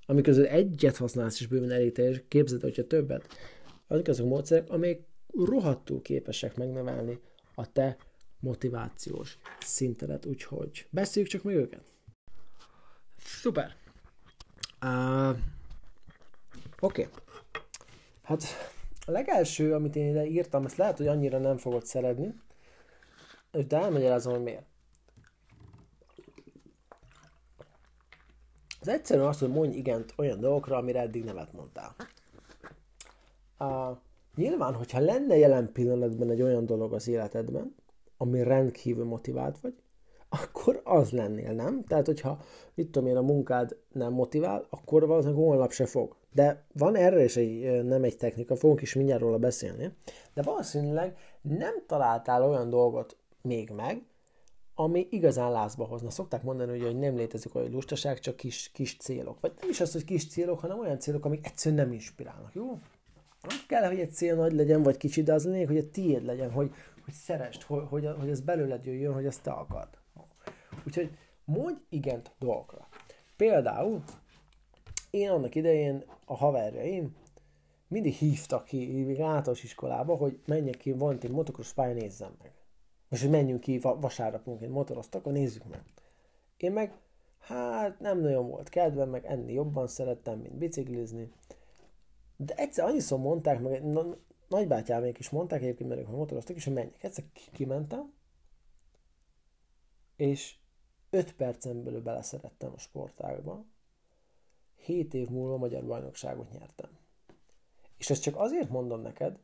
[0.06, 3.28] amik közül egyet használsz is bőven elég teljes, képzeld, hogyha többet,
[3.88, 5.00] azok azok a módszerek, amelyek
[5.46, 7.20] rohadtul képesek megnevelni
[7.56, 7.98] a te
[8.40, 11.84] motivációs szintedet, úgyhogy beszéljük csak meg őket.
[13.18, 13.76] Szuper!
[14.82, 15.38] Uh, Oké.
[16.80, 17.08] Okay.
[18.24, 18.44] Hát
[19.06, 22.34] a legelső, amit én ide írtam, ezt lehet, hogy annyira nem fogod szeretni,
[23.68, 24.66] de elmagyarázom, hogy miért.
[28.84, 31.96] Az egyszerűen az, hogy mondj igent olyan dolgokra, amire eddig nemet mondtál.
[33.60, 33.98] Uh,
[34.36, 37.76] nyilván, hogyha lenne jelen pillanatban egy olyan dolog az életedben,
[38.18, 39.74] ami rendkívül motivált vagy,
[40.30, 41.84] akkor az lennél, nem?
[41.84, 42.40] Tehát, hogyha,
[42.74, 46.16] mit tudom én, a munkád nem motivál, akkor valószínűleg holnap se fog.
[46.32, 49.96] De van erre is egy, nem egy technika, fogunk is mindjárt róla beszélni,
[50.34, 54.04] de valószínűleg nem találtál olyan dolgot még meg,
[54.76, 56.10] ami igazán lázba hozna.
[56.10, 59.40] Szokták mondani, hogy nem létezik olyan lustaság, csak kis, kis célok.
[59.40, 62.80] Vagy nem is az, hogy kis célok, hanem olyan célok, amik egyszerűen nem inspirálnak, jó?
[63.48, 66.26] Nem kell, hogy egy cél nagy legyen, vagy kicsi, de az lényeg, hogy a tiéd
[66.26, 66.72] legyen, hogy,
[67.04, 69.98] hogy szerest, hogy, hogy, hogy ez belőled jöjjön, hogy ezt te akard.
[70.88, 71.10] Úgyhogy
[71.46, 72.88] mondj igent dolgokra.
[73.38, 74.04] Például
[75.10, 77.16] én annak idején a haverjaim
[77.88, 82.52] mindig hívtak ki még általános iskolába, hogy menjek ki, van egy motocross pálya, nézzem meg.
[83.14, 85.84] És hogy menjünk ki vasárnaponként motoroztak, akkor nézzük meg.
[86.58, 86.94] Én meg,
[87.40, 91.32] hát nem nagyon volt kedvem, meg enni jobban szerettem, mint biciklizni.
[92.36, 96.74] De egyszer annyiszor mondták, meg na, nagybátyámék is mondták egyébként, mert ők motoroztak, és hogy
[96.74, 97.04] menjek.
[97.04, 98.14] Egyszer kimentem,
[100.16, 100.56] és
[101.10, 103.66] 5 percen belül beleszerettem a sportágba.
[104.76, 106.90] 7 év múlva magyar bajnokságot nyertem.
[107.98, 109.40] És ezt csak azért mondom neked,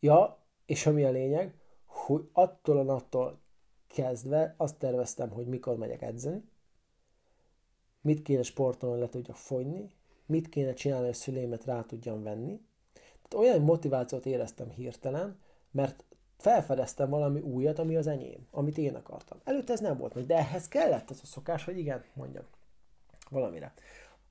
[0.00, 1.54] ja, és ami a lényeg,
[2.06, 3.40] hogy attól a nattól
[3.86, 6.42] kezdve azt terveztem, hogy mikor megyek edzeni,
[8.00, 9.90] mit kéne sportolni, le tudjak fogyni,
[10.26, 12.60] mit kéne csinálni, hogy szüleimet rá tudjam venni.
[12.94, 15.38] Tehát olyan motivációt éreztem hirtelen,
[15.70, 16.04] mert
[16.36, 19.38] felfedeztem valami újat, ami az enyém, amit én akartam.
[19.44, 22.44] Előtte ez nem volt meg, de ehhez kellett az a szokás, hogy igen, mondjam
[23.30, 23.74] valamire.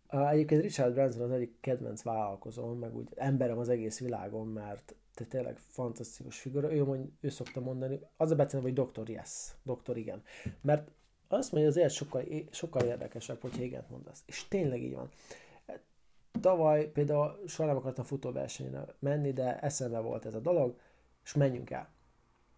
[0.10, 5.26] Egyébként Richard Branson az egyik kedvenc vállalkozóm, meg úgy emberem az egész világon, mert te
[5.26, 6.74] tényleg fantasztikus figura.
[6.74, 10.24] Ő, mond, ő szokta mondani, az a becén, hogy doktor yes, doktor igen.
[10.62, 10.92] Mert
[11.28, 14.24] azt mondja, az élet sokkal, sokkal érdekesebb, hogyha igent mondasz.
[14.26, 15.10] És tényleg így van.
[16.42, 20.80] Tavaly például soha nem akartam futóversenyre menni, de eszembe volt ez a dolog,
[21.24, 21.94] és menjünk el.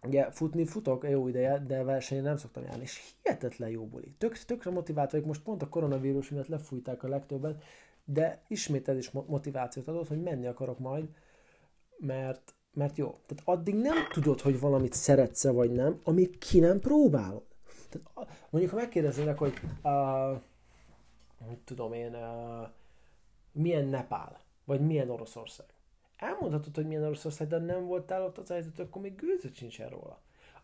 [0.02, 4.14] Ugye futni futok jó ideje, de versenyen nem szoktam járni, és hihetetlen jó buli.
[4.18, 7.62] Tök, tökre motivált vagyok, most pont a koronavírus miatt lefújták a legtöbbet,
[8.04, 11.08] de ismét ez is motivációt adott, hogy menni akarok majd,
[11.98, 13.18] mert, mert jó.
[13.26, 17.46] Tehát addig nem tudod, hogy valamit szeretsz vagy nem, amíg ki nem próbálod.
[17.88, 20.40] Tehát, mondjuk, ha megkérdeznének, hogy uh,
[21.64, 22.68] tudom én, uh,
[23.52, 25.66] milyen Nepál, vagy milyen Oroszország,
[26.16, 30.20] elmondhatod, hogy milyen Oroszország, de nem voltál ott az helyzet, akkor még gőzött sincsen róla.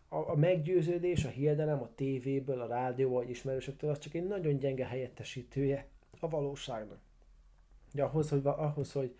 [0.09, 4.57] A, a meggyőződés, a hiedelem a tévéből, a rádió vagy ismerősöktől, az csak egy nagyon
[4.57, 5.87] gyenge helyettesítője
[6.19, 6.99] a valóságnak.
[7.93, 9.15] De ahhoz, hogy, ahhoz, hogy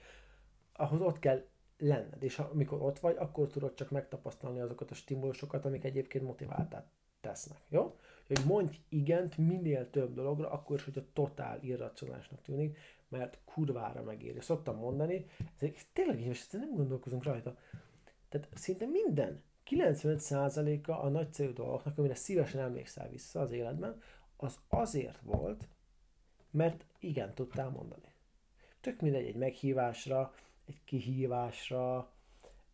[0.73, 1.45] ahhoz ott kell
[1.77, 6.88] lenned, és amikor ott vagy, akkor tudod csak megtapasztalni azokat a stimulusokat, amik egyébként motiváltát
[7.21, 7.97] tesznek, jó?
[8.27, 14.03] Hogy mondj igent minél több dologra, akkor is, hogy a totál irracionálisnak tűnik, mert kurvára
[14.03, 14.41] megéri.
[14.41, 15.25] Szoktam mondani,
[15.59, 17.57] ez tényleg és nem gondolkozunk rajta.
[18.29, 24.01] Tehát szinte minden, 95%-a a nagy célú dolgoknak, amire szívesen emlékszel vissza az életben,
[24.38, 25.67] az azért volt,
[26.51, 28.13] mert igen tudtál mondani.
[28.81, 30.33] Tök mindegy, egy meghívásra,
[30.67, 32.10] egy kihívásra,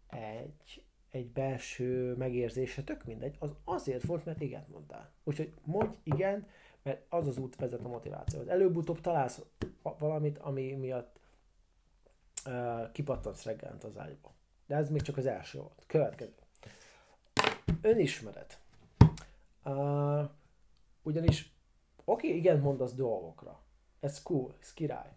[0.09, 5.11] egy, egy belső megérzése, tök mindegy, az azért volt, mert igen mondtál.
[5.23, 6.47] Úgyhogy mondj igen,
[6.83, 8.47] mert az az út vezet a motivációhoz.
[8.47, 9.41] Előbb-utóbb találsz
[9.81, 11.19] valamit, ami miatt
[12.45, 14.33] uh, kipattansz reggelent az ágyba.
[14.67, 15.83] De ez még csak az első volt.
[15.87, 16.33] Következő.
[17.81, 18.59] Önismeret.
[19.65, 20.29] Uh,
[21.01, 21.53] ugyanis,
[22.05, 23.59] oké, okay, igen mondasz dolgokra.
[23.99, 25.11] Ez cool, ez király.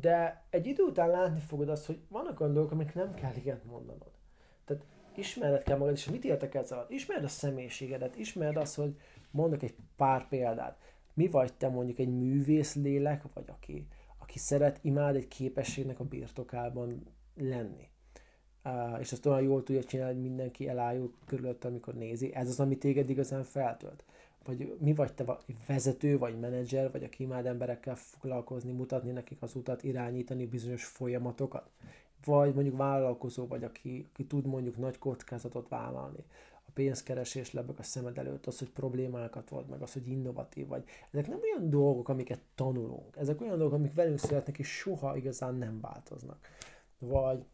[0.00, 3.64] De egy idő után látni fogod azt, hogy vannak olyan dolgok, amik nem kell igent
[3.64, 4.10] mondanod.
[4.64, 6.86] Tehát ismered kell magad, és mit értek ezzel?
[6.88, 8.96] Ismered a személyiségedet, ismered azt, hogy
[9.30, 10.78] mondok egy pár példát.
[11.14, 13.86] Mi vagy te mondjuk egy művész lélek, vagy aki,
[14.18, 17.02] aki szeret, imád egy képességnek a birtokában
[17.34, 17.88] lenni.
[18.64, 22.34] Uh, és azt olyan jól tudja csinálni, hogy mindenki elájul körülött, amikor nézi.
[22.34, 24.04] Ez az, ami téged igazán feltölt.
[24.46, 29.54] Vagy mi vagy te vezető, vagy menedzser, vagy aki imád emberekkel foglalkozni, mutatni nekik az
[29.54, 31.70] utat, irányítani bizonyos folyamatokat.
[32.24, 36.24] Vagy mondjuk vállalkozó, vagy aki, aki tud mondjuk nagy kockázatot vállalni
[36.76, 40.84] pénzkeresés lebeg a szemed előtt, az, hogy problémákat volt, meg az, hogy innovatív vagy.
[41.10, 43.16] Ezek nem olyan dolgok, amiket tanulunk.
[43.16, 46.38] Ezek olyan dolgok, amik velünk születnek, és soha igazán nem változnak.
[46.98, 47.44] Vagy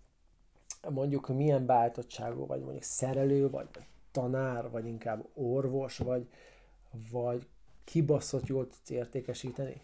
[0.88, 3.68] mondjuk milyen beállítottságú vagy, mondjuk szerelő, vagy
[4.12, 6.28] tanár, vagy inkább orvos, vagy,
[7.11, 7.48] vagy
[7.85, 9.81] kibaszott jól tudsz értékesíteni.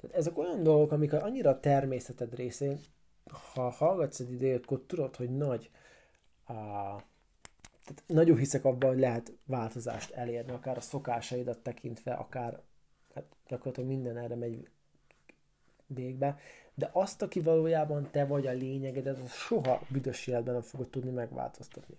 [0.00, 2.78] Tehát ezek olyan dolgok, amik annyira a természeted részén,
[3.54, 5.70] ha hallgatsz egy idejét, akkor tudod, hogy nagy
[6.44, 6.52] a,
[7.84, 12.60] tehát nagyon hiszek abban, hogy lehet változást elérni, akár a szokásaidat tekintve, akár
[13.14, 14.68] hát gyakorlatilag minden erre megy
[15.86, 16.38] végbe,
[16.74, 21.10] de azt, aki valójában te vagy a lényegedet, az soha büdös életben nem fogod tudni
[21.10, 21.96] megváltoztatni.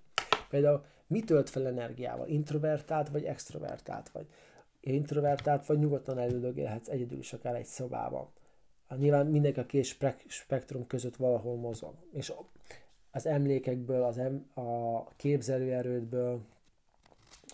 [0.49, 2.27] Például mi tölt fel energiával?
[2.27, 4.27] Introvertált vagy extrovertált vagy?
[4.79, 8.27] Introvertált vagy nyugodtan elődögélhetsz egyedül is akár egy szobában.
[8.97, 9.95] Nyilván mindenki a két
[10.27, 11.93] spektrum között valahol mozog.
[12.11, 12.33] És
[13.11, 16.41] az emlékekből, az em, a képzelőerődből,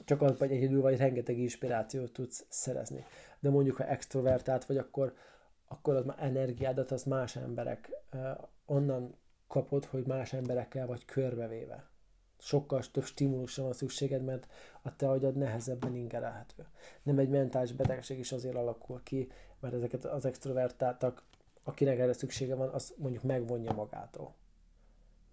[0.06, 3.06] csak az vagy egyedül vagy, rengeteg inspirációt tudsz szerezni.
[3.40, 5.14] De mondjuk, ha extrovertált vagy, akkor,
[5.68, 7.92] akkor az már energiádat az más emberek
[8.66, 9.16] onnan
[9.48, 11.92] kapod, hogy más emberekkel vagy körbevéve.
[12.46, 14.48] Sokkal több stimulusra van szükséged, mert
[14.82, 16.66] a te agyad nehezebben ingerelhető.
[17.04, 21.24] Nem egy mentális betegség is azért alakul ki, mert ezeket az extrovertáltak,
[21.64, 24.34] akinek erre szüksége van, az mondjuk megvonja magától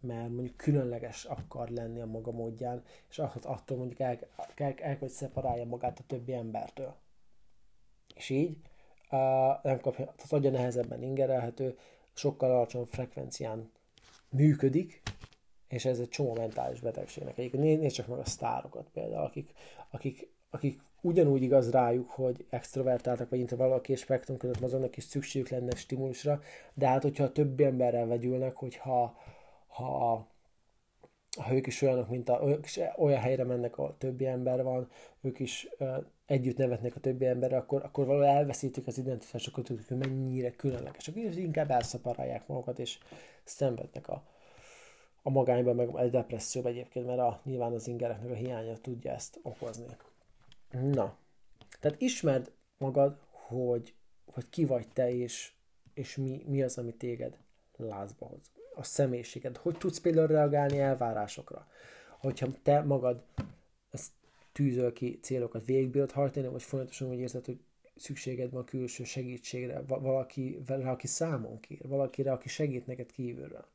[0.00, 4.18] mert mondjuk különleges akar lenni a maga módján, és attól mondjuk el,
[4.56, 6.94] el, el hogy szeparálja magát a többi embertől.
[8.14, 8.56] És így
[9.10, 11.78] uh, nem kapja, az agya nehezebben ingerelhető,
[12.12, 13.70] sokkal alacsonyabb frekvencián
[14.28, 15.02] működik,
[15.70, 17.38] és ez egy csomó mentális betegségnek.
[17.38, 19.52] Egyébként nézd csak meg a sztárokat például, akik,
[19.90, 25.48] akik, akik ugyanúgy igaz rájuk, hogy extrovertáltak, vagy mint valaki spektrum között mozognak, és szükségük
[25.48, 26.40] lenne stimulusra,
[26.74, 29.18] de hát hogyha a többi emberrel vegyülnek, hogyha
[29.66, 30.26] ha,
[31.38, 34.88] ha ők is olyanok, mint a, ők is olyan helyre mennek, a többi ember van,
[35.20, 39.84] ők is uh, együtt nevetnek a többi emberre, akkor, akkor valahol elveszítik az identitásokat, hogy
[39.88, 42.98] mennyire különlegesek, és inkább elszaparálják magukat, és
[43.44, 44.22] szenvednek a,
[45.22, 49.40] a magányban, meg a depresszióba egyébként, mert a, nyilván az ingereknek a hiánya tudja ezt
[49.42, 49.86] okozni.
[50.70, 51.16] Na,
[51.80, 55.52] tehát ismerd magad, hogy, hogy ki vagy te, és,
[55.94, 57.38] és mi, mi az, ami téged
[57.76, 59.56] lázba hoz a személyiséged.
[59.56, 61.66] Hogy tudsz például reagálni elvárásokra?
[62.18, 63.24] Hogyha te magad
[63.90, 64.12] ezt
[64.52, 67.60] tűzöl ki célokat, végbírod hajtani, vagy folyamatosan úgy érzed, hogy
[67.96, 73.66] szükséged van külső segítségre, valaki, aki számon kér, valakire, aki segít neked kívülről.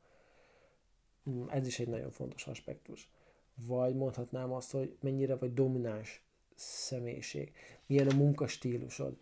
[1.26, 3.10] Hmm, ez is egy nagyon fontos aspektus.
[3.56, 6.24] Vagy mondhatnám azt, hogy mennyire vagy domináns
[6.56, 7.52] személyiség.
[7.86, 9.18] Milyen a munkastílusod.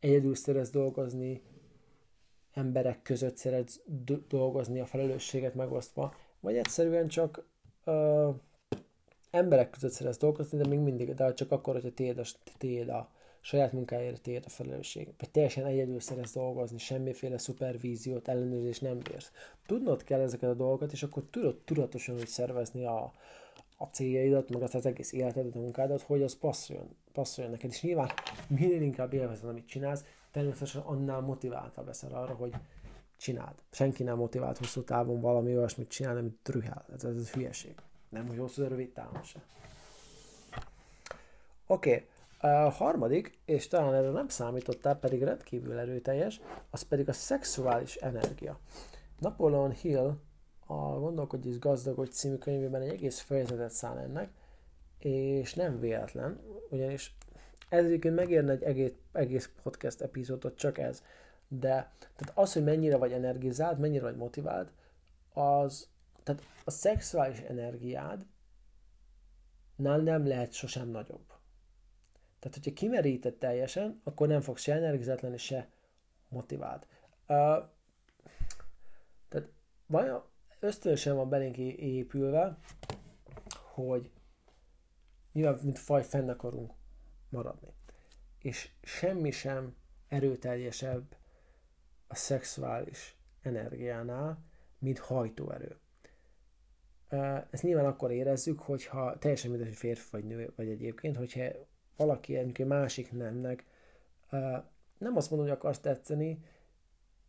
[0.00, 1.42] Egyedül szeretsz dolgozni,
[2.52, 3.80] emberek között szeretsz
[4.28, 7.46] dolgozni, a felelősséget megosztva, vagy egyszerűen csak
[7.84, 8.30] ö,
[9.30, 12.24] emberek között szeretsz dolgozni, de még mindig, de csak akkor, hogyha tiéd a,
[12.58, 13.13] tiéd a
[13.44, 15.08] saját munkáért tiéd a felelősség.
[15.18, 19.32] Vagy teljesen egyedül szeretsz dolgozni, semmiféle szupervíziót, ellenőrzést nem bírsz.
[19.66, 23.12] Tudnod kell ezeket a dolgokat, és akkor tudod tudatosan úgy szervezni a,
[23.76, 27.70] a céljaidat, meg az, az egész életedet, a munkádat, hogy az passzoljon, passzoljon neked.
[27.70, 28.10] És nyilván
[28.48, 32.52] minél inkább élvezed, amit csinálsz, természetesen annál motiváltabb leszel arra, hogy
[33.16, 33.54] csináld.
[33.70, 36.84] Senki nem motivált hosszú távon valami olyasmit csinálni, amit trühel.
[36.94, 37.74] Ez, ez, ez hülyeség.
[38.08, 39.42] Nem, hogy hosszú, de rövid távon se.
[41.66, 42.06] Oké, okay.
[42.50, 48.58] A harmadik, és talán erre nem számítottál, pedig rendkívül erőteljes, az pedig a szexuális energia.
[49.18, 50.16] Napoleon Hill
[50.66, 54.30] a Gondolkodj és gazdagodj című könyvében egy egész fejezetet szán ennek,
[54.98, 57.14] és nem véletlen, ugyanis
[57.68, 61.02] ez egyébként megérne egy egész, egész podcast epizódot, csak ez.
[61.48, 64.72] De tehát az, hogy mennyire vagy energizált, mennyire vagy motivált,
[65.32, 65.88] az,
[66.22, 68.26] tehát a szexuális energiád
[69.76, 71.33] nál nem lehet sosem nagyobb.
[72.44, 75.68] Tehát, hogyha kimeríted teljesen, akkor nem fogsz se energizált lenni, se
[76.28, 76.86] motivált.
[77.20, 77.36] Uh,
[79.28, 79.48] tehát
[79.86, 80.22] vajon
[80.60, 82.58] ösztönösen van belénk épülve,
[83.72, 84.10] hogy
[85.32, 86.72] nyilván, mint faj fenn akarunk
[87.28, 87.74] maradni.
[88.38, 89.76] És semmi sem
[90.08, 91.16] erőteljesebb
[92.06, 94.44] a szexuális energiánál,
[94.78, 95.78] mint hajtóerő.
[97.50, 102.36] Ezt nyilván akkor érezzük, hogyha teljesen mindegy, hogy férfi vagy nő, vagy egyébként, hogyha valaki
[102.36, 103.64] egy másik nemnek
[104.98, 106.44] nem azt mondom, hogy akarsz tetszeni,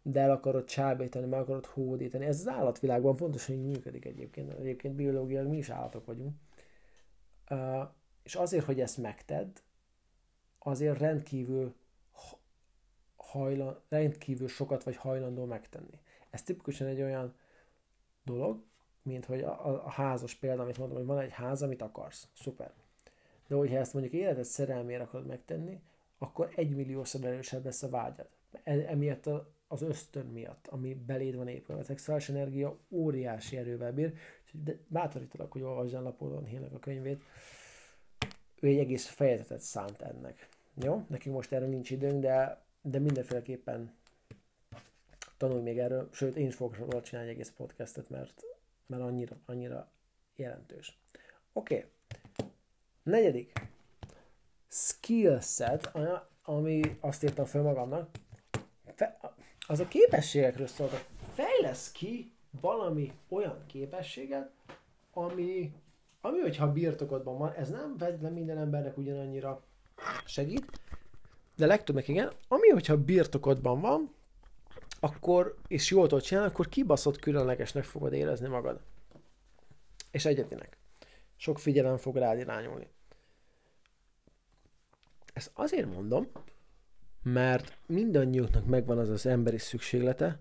[0.01, 2.25] de el akarod csábítani, meg akarod hódítani.
[2.25, 4.53] Ez az állatvilágban fontos, hogy működik egyébként.
[4.53, 6.35] Egyébként biológiailag mi is állatok vagyunk.
[8.23, 9.57] És azért, hogy ezt megtedd,
[10.59, 11.75] azért rendkívül
[13.15, 15.99] hajlan, rendkívül sokat vagy hajlandó megtenni.
[16.29, 17.35] Ez tipikusan egy olyan
[18.23, 18.63] dolog,
[19.01, 22.27] mint hogy a, a, a házas példa, amit mondom, hogy van egy ház, amit akarsz.
[22.33, 22.73] Szuper.
[23.47, 25.81] De hogyha ezt mondjuk életed szerelmére akarod megtenni,
[26.17, 28.27] akkor egymilliószor erősebb lesz a vágyad.
[28.63, 31.81] E, emiatt a, az ösztön miatt, ami beléd van épülve.
[31.81, 34.13] A szexuális energia óriási erővel bír,
[34.51, 37.23] de bátorítalak, hogy olvasd el Napolon Hillnek a könyvét.
[38.59, 40.47] Ő egy egész fejezetet szánt ennek.
[40.73, 41.05] Jó?
[41.07, 43.93] Nekünk most erre nincs időnk, de, de mindenféleképpen
[45.37, 48.41] tanulj még erről, sőt én is fogok róla csinálni egy egész podcastet, mert,
[48.85, 49.91] mert annyira, annyira
[50.35, 50.99] jelentős.
[51.53, 51.75] Oké.
[51.75, 51.89] Okay.
[53.05, 53.51] Negyedik.
[54.67, 55.91] Skill set,
[56.43, 58.09] ami azt írtam fel magamnak,
[58.95, 59.19] fe,
[59.67, 60.89] az a képességekről szól,
[61.33, 64.51] fejlesz ki valami olyan képességet,
[65.13, 65.73] ami,
[66.21, 69.63] ami, hogyha birtokodban van, ez nem feltétlenül minden embernek ugyanannyira
[70.25, 70.65] segít,
[71.55, 74.13] de legtöbbnek igen, ami, hogyha birtokodban van,
[74.99, 78.81] akkor, és jól tudod csinálni, akkor kibaszott különlegesnek fogod érezni magad.
[80.11, 80.77] És egyetinek.
[81.35, 82.93] Sok figyelem fog rád irányulni.
[85.35, 86.27] Ezt azért mondom,
[87.23, 90.39] mert mindannyiunknak megvan az az emberi szükséglete,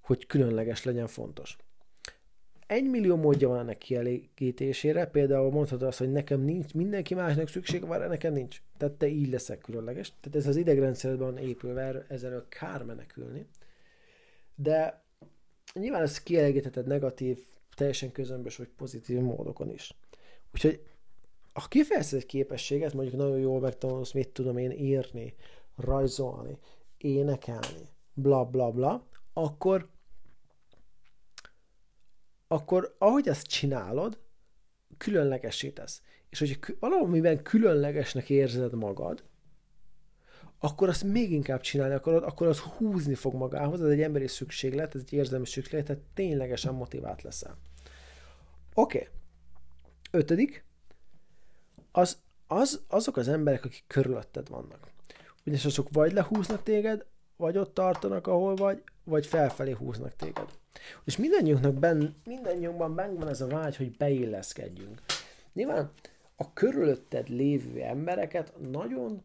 [0.00, 1.56] hogy különleges legyen fontos.
[2.66, 7.86] Egy millió módja van ennek kielégítésére, például mondhatod azt, hogy nekem nincs, mindenki másnak szüksége
[7.86, 8.62] van, nekem nincs.
[8.76, 10.12] Tehát te így leszek különleges.
[10.20, 13.46] Tehát ez az idegrendszerben épülve, ezzel kár menekülni.
[14.54, 15.04] De
[15.74, 17.38] nyilván ezt kielégítheted negatív,
[17.74, 19.94] teljesen közömbös vagy pozitív módokon is.
[20.52, 20.82] Úgyhogy
[21.54, 25.34] ha kifejezed egy képességet, mondjuk nagyon jól megtanulsz, mit tudom én írni,
[25.76, 26.58] rajzolni,
[26.96, 29.92] énekelni, bla bla bla, akkor
[32.48, 34.18] akkor ahogy ezt csinálod,
[34.96, 36.02] különlegesítesz.
[36.28, 39.24] És hogyha valamiben különlegesnek érzed magad,
[40.58, 44.94] akkor azt még inkább csinálni akarod, akkor az húzni fog magához, ez egy emberi szükséglet,
[44.94, 47.58] ez egy érzelmi szükséglet, tehát ténylegesen motivált leszel.
[48.74, 48.98] Oké.
[48.98, 49.10] Okay.
[50.10, 50.63] Ötödik,
[51.96, 54.88] az, az, azok az emberek, akik körülötted vannak.
[55.40, 57.04] Ugyanis azok vagy lehúznak téged,
[57.36, 60.48] vagy ott tartanak, ahol vagy, vagy felfelé húznak téged.
[61.04, 65.00] És mindannyiunknak ben, mindannyiunkban benne van ez a vágy, hogy beilleszkedjünk.
[65.52, 65.90] Nyilván
[66.36, 69.22] a körülötted lévő embereket nagyon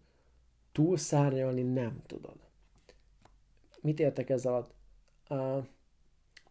[0.71, 2.37] túlszárnyalni nem tudod.
[3.81, 4.71] Mit értek ezzel alatt?
[5.29, 5.65] Uh,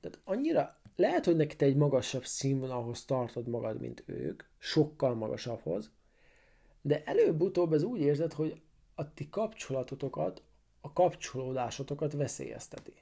[0.00, 5.90] tehát annyira, lehet, hogy neked egy magasabb színvonalhoz tartod magad, mint ők, sokkal magasabbhoz,
[6.88, 8.60] de előbb-utóbb ez úgy érzed, hogy
[8.94, 10.42] a ti kapcsolatotokat,
[10.80, 12.92] a kapcsolódásotokat veszélyezteti.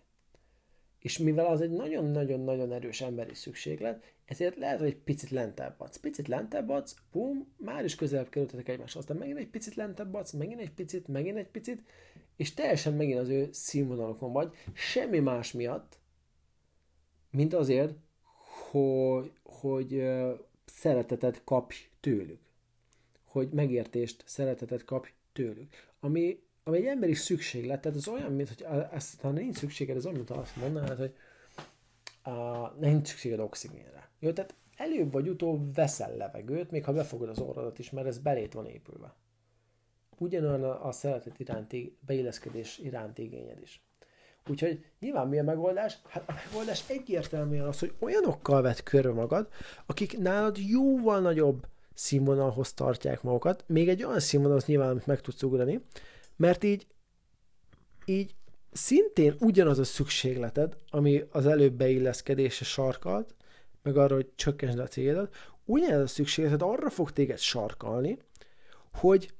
[0.99, 5.97] És mivel az egy nagyon-nagyon-nagyon erős emberi szükséglet, ezért lehet, hogy egy picit lentebb adsz.
[5.97, 9.03] Picit lentebb adsz, bum, már is közelebb kerültetek egymáshoz.
[9.03, 11.83] Aztán megint egy picit lentebb adsz, megint egy picit, megint egy picit,
[12.37, 15.99] és teljesen megint az ő színvonalokon vagy, semmi más miatt,
[17.31, 17.95] mint azért,
[18.71, 20.03] hogy, hogy
[20.65, 22.46] szeretetet kapj tőlük.
[23.37, 25.69] Hogy megértést, szeretetet kapj tőlük.
[26.01, 30.05] Ami ami egy emberi szükséglet, tehát az olyan, mint hogy ezt, ha nincs szükséged, az
[30.05, 31.15] olyan, mint azt mondanád, hogy
[32.25, 34.11] uh, nincs szükséged oxigénre.
[34.19, 38.19] Jó, tehát előbb vagy utóbb veszel levegőt, még ha befogod az orrodat is, mert ez
[38.19, 39.15] belét van épülve.
[40.19, 43.85] Ugyanolyan a, a szeretet iránti, beilleszkedés iránti igényed is.
[44.49, 45.99] Úgyhogy nyilván mi a megoldás?
[46.09, 49.49] Hát a megoldás egyértelműen az, hogy olyanokkal vett körbe magad,
[49.87, 51.67] akik nálad jóval nagyobb
[51.97, 55.81] színvonalhoz tartják magukat, még egy olyan színvonalhoz nyilván meg tudsz ugrani,
[56.37, 56.87] mert így,
[58.05, 58.35] így
[58.73, 63.35] szintén ugyanaz a szükségleted, ami az előbb beilleszkedése sarkalt,
[63.83, 68.19] meg arra, hogy csökkentsd a célodat, ugyanaz a szükségleted arra fog téged sarkalni,
[68.93, 69.35] hogy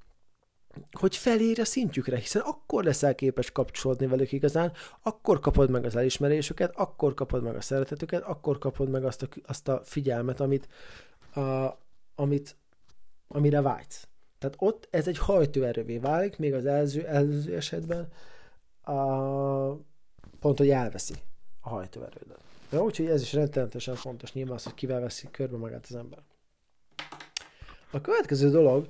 [0.91, 5.97] hogy felérj a szintjükre, hiszen akkor leszel képes kapcsolódni velük igazán, akkor kapod meg az
[5.97, 10.69] elismerésüket, akkor kapod meg a szeretetüket, akkor kapod meg azt a, azt a figyelmet, amit,
[11.35, 11.79] a,
[12.17, 12.57] amit,
[13.29, 14.09] amire vágysz.
[14.39, 18.09] Tehát ott ez egy hajtóerővé válik, még az előző, előző esetben
[18.83, 18.95] a,
[20.41, 21.15] pont, hogy elveszi
[21.61, 22.41] a hajtóerődet.
[22.71, 26.19] De úgyhogy ez is rendszeresen fontos nyilván az, hogy kivel veszi körbe magát az ember.
[27.91, 28.89] A következő dolog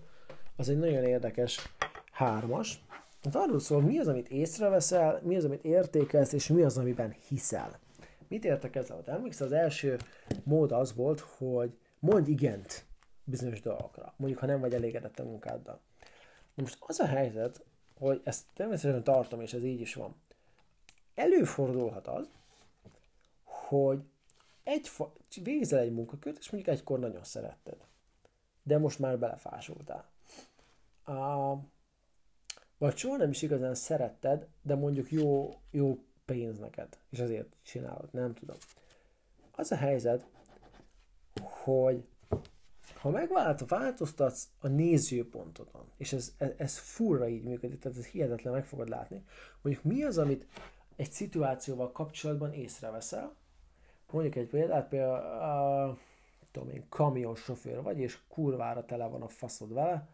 [0.57, 1.73] az egy nagyon érdekes
[2.11, 2.85] hármas.
[3.23, 7.15] Hát arról szól, mi az, amit észreveszel, mi az, amit értékelsz, és mi az, amiben
[7.29, 7.79] hiszel.
[8.29, 9.03] Mit értek ezzel?
[9.07, 9.97] Emlékszel, az első
[10.45, 12.87] mód az volt, hogy mondj igent
[13.27, 14.15] bizonyos dolgokra.
[14.17, 15.81] Mondjuk, ha nem vagy elégedett a munkáddal.
[16.55, 17.65] Na most az a helyzet,
[17.99, 20.15] hogy ezt természetesen tartom, és ez így is van.
[21.15, 22.31] Előfordulhat az,
[23.45, 24.03] hogy
[24.63, 27.77] egy fa- végzel egy munkakört, és mondjuk egykor nagyon szeretted.
[28.63, 30.09] De most már belefásultál.
[31.07, 31.59] Uh,
[32.79, 38.09] vagy soha nem is igazán szeretted, de mondjuk jó, jó pénz neked, és ezért csinálod,
[38.13, 38.57] nem tudom.
[39.51, 40.27] Az a helyzet,
[41.43, 42.07] hogy
[42.99, 48.53] ha megvált, változtatsz a nézőpontodon, és ez, ez, ez furra így működik, tehát ez hihetetlen,
[48.53, 49.25] meg fogod látni,
[49.63, 50.47] mondjuk mi az, amit
[50.97, 53.35] egy szituációval kapcsolatban észreveszel,
[54.11, 55.99] mondjuk egy példát, például a,
[56.51, 60.09] tudom én, kamionsofőr vagy, és kurvára tele van a faszod vele,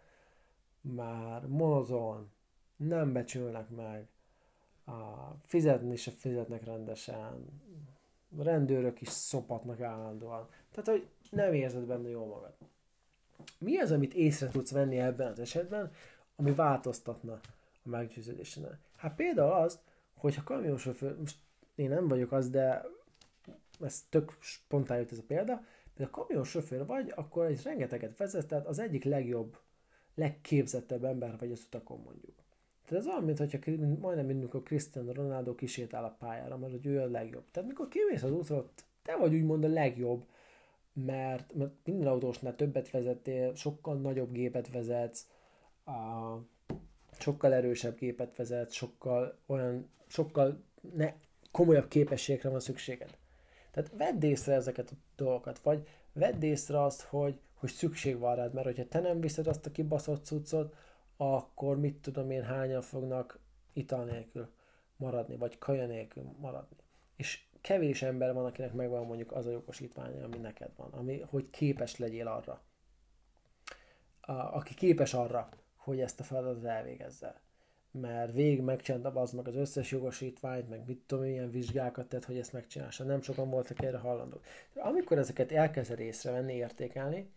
[0.80, 2.30] már monozon,
[2.76, 4.08] nem becsülnek meg,
[4.84, 4.92] a,
[5.44, 7.60] fizetni se fizetnek rendesen,
[8.38, 10.48] rendőrök is szopatnak állandóan.
[10.70, 12.54] Tehát, hogy nem érzed benne jól magad.
[13.58, 15.92] Mi az, amit észre tudsz venni ebben az esetben,
[16.36, 17.32] ami változtatna
[17.84, 18.80] a meggyőződésen?
[18.96, 19.78] Hát például az,
[20.16, 21.36] hogy ha kamionsofőr, most
[21.74, 22.84] én nem vagyok az, de
[23.80, 25.64] ez tök spontán jött ez a példa,
[25.96, 29.58] De a kamionsofőr vagy, akkor egy rengeteget vezetsz, tehát az egyik legjobb,
[30.14, 32.41] legképzettebb ember vagy az utakon mondjuk.
[32.93, 37.07] Tehát ez olyan, mintha majdnem amikor Cristiano Ronaldo kisétál a pályára, mert hogy ő a
[37.07, 37.45] legjobb.
[37.51, 38.70] Tehát mikor kimész az útra,
[39.03, 40.24] te vagy úgymond a legjobb,
[40.93, 45.26] mert, mert minden autósnál többet vezettél, sokkal nagyobb gépet vezetsz,
[45.84, 46.36] a,
[47.18, 50.62] sokkal erősebb gépet vezetsz, sokkal olyan, sokkal
[50.95, 51.12] ne,
[51.51, 53.16] komolyabb képességekre van szükséged.
[53.70, 58.53] Tehát vedd észre ezeket a dolgokat, vagy vedd észre azt, hogy, hogy szükség van rád,
[58.53, 60.74] mert hogyha te nem viszed azt a kibaszott cuccot,
[61.16, 63.38] akkor mit tudom én, hányan fognak
[63.72, 64.48] ital nélkül
[64.96, 66.76] maradni, vagy kaja nélkül maradni.
[67.16, 71.50] És kevés ember van, akinek megvan mondjuk az a jogosítványa, ami neked van, ami, hogy
[71.50, 72.60] képes legyél arra.
[74.20, 77.40] A, aki képes arra, hogy ezt a feladatot elvégezze.
[77.90, 82.38] Mert végig megcsinálta az meg az összes jogosítványt, meg mit tudom, milyen vizsgákat tett, hogy
[82.38, 83.04] ezt megcsinálsa.
[83.04, 84.44] Nem sokan voltak erre hallandók.
[84.74, 87.30] Amikor ezeket elkezded észrevenni, értékelni,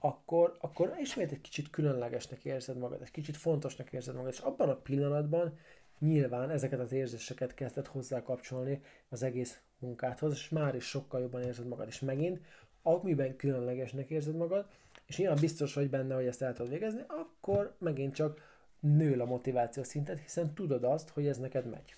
[0.00, 4.68] akkor, akkor ismét egy kicsit különlegesnek érzed magad, egy kicsit fontosnak érzed magad, és abban
[4.68, 5.58] a pillanatban
[5.98, 11.42] nyilván ezeket az érzéseket kezded hozzá kapcsolni az egész munkádhoz, és már is sokkal jobban
[11.42, 11.86] érzed magad.
[11.86, 12.40] És megint,
[12.82, 14.66] amiben különlegesnek érzed magad,
[15.06, 19.24] és nyilván biztos vagy benne, hogy ezt el tudod végezni, akkor megint csak nő a
[19.24, 21.94] motiváció szintet, hiszen tudod azt, hogy ez neked megy.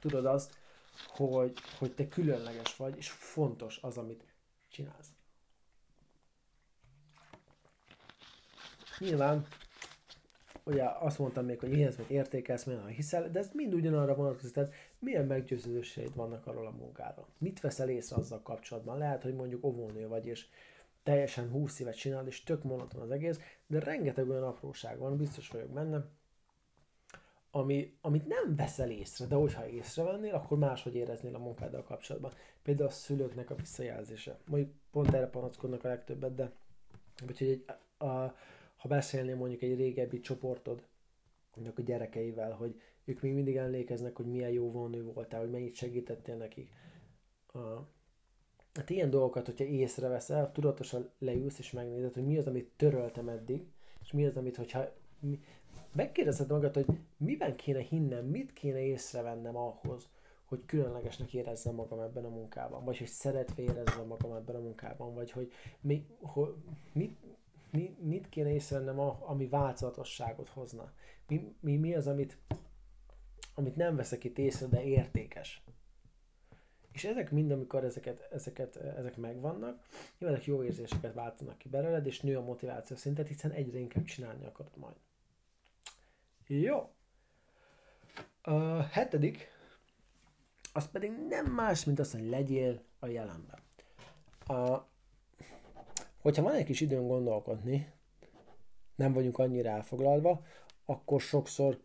[0.00, 0.58] Tudod azt,
[1.06, 4.24] hogy, hogy te különleges vagy, és fontos az, amit
[4.68, 5.17] csinálsz.
[8.98, 9.46] Nyilván,
[10.64, 14.52] ugye azt mondtam még, hogy mihez meg értékelsz, milyen hiszel, de ez mind ugyanarra vonatkozik,
[14.52, 17.26] tehát milyen meggyőződéseid vannak arról a munkáról.
[17.38, 18.98] Mit veszel észre azzal kapcsolatban?
[18.98, 20.46] Lehet, hogy mondjuk óvónő vagy, és
[21.02, 25.48] teljesen 20 évet csinál, és tök monoton az egész, de rengeteg olyan apróság van, biztos
[25.48, 26.04] vagyok benne,
[27.50, 32.32] ami, amit nem veszel észre, de hogyha észrevennél, akkor máshogy éreznél a munkáddal kapcsolatban.
[32.62, 34.38] Például a szülőknek a visszajelzése.
[34.46, 36.52] Mondjuk pont erre panaszkodnak a legtöbbet, de
[37.26, 37.64] vagy hogy egy,
[38.08, 38.34] a,
[38.78, 40.86] ha beszélnél mondjuk egy régebbi csoportod,
[41.76, 46.36] a gyerekeivel, hogy ők még mindig emlékeznek, hogy milyen jó vonő voltál, hogy mennyit segítettél
[46.36, 46.70] nekik.
[47.46, 47.58] A,
[48.74, 53.66] hát ilyen dolgokat, hogyha észreveszel, tudatosan leülsz és megnézed, hogy mi az, amit töröltem eddig,
[54.00, 55.40] és mi az, amit, hogyha mi,
[55.92, 60.08] megkérdezed magad, hogy miben kéne hinnem, mit kéne észrevennem ahhoz,
[60.44, 65.14] hogy különlegesnek érezzem magam ebben a munkában, vagy hogy szeretve érezzem magam ebben a munkában,
[65.14, 66.54] vagy hogy mi, hogy,
[66.92, 67.16] mit,
[67.70, 70.92] mi, mit kéne észrevennem, ami változatosságot hozna?
[71.28, 72.38] Mi, mi, mi az, amit,
[73.54, 75.62] amit nem veszek itt észre, de értékes?
[76.92, 79.82] És ezek mind, amikor ezeket, ezeket, ezek megvannak,
[80.18, 84.44] nyilván jó érzéseket váltanak ki belőled, és nő a motiváció szintet, hiszen egyre inkább csinálni
[84.44, 84.96] akarod majd.
[86.46, 86.92] Jó.
[88.42, 89.48] A hetedik,
[90.72, 93.58] az pedig nem más, mint az, hogy legyél a jelenben.
[94.46, 94.87] A,
[96.28, 97.92] Hogyha van egy kis időn gondolkodni,
[98.96, 100.42] nem vagyunk annyira elfoglalva,
[100.84, 101.80] akkor sokszor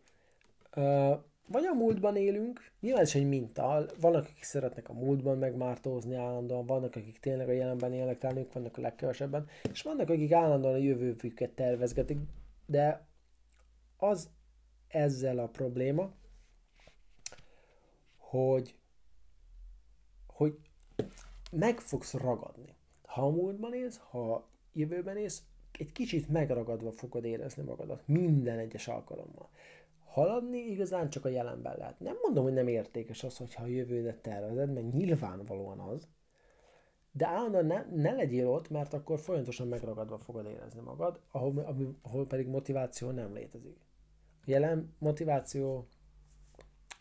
[0.76, 1.12] uh,
[1.46, 6.66] vagy a múltban élünk, nyilván ez egy minta, vannak, akik szeretnek a múltban megmártózni állandóan,
[6.66, 10.76] vannak, akik tényleg a jelenben élnek, talán vannak a legkevesebben, és vannak, akik állandóan a
[10.76, 12.18] jövőjüket tervezgetik,
[12.66, 13.06] de
[13.96, 14.30] az
[14.88, 16.12] ezzel a probléma,
[18.16, 18.74] hogy,
[20.26, 20.58] hogy
[21.50, 22.73] meg fogsz ragadni.
[23.14, 25.42] Ha a múltban élsz, ha jövőben élsz,
[25.78, 29.48] egy kicsit megragadva fogod érezni magadat minden egyes alkalommal.
[30.04, 32.00] Haladni igazán csak a jelenben lehet.
[32.00, 36.08] Nem mondom, hogy nem értékes az, hogyha a jövődet tervezed, mert nyilvánvalóan az,
[37.12, 42.26] de állandóan ne, ne legyél ott, mert akkor folyamatosan megragadva fogod érezni magad, ahol, ahol
[42.26, 43.76] pedig motiváció nem létezik.
[44.44, 45.88] Jelen motiváció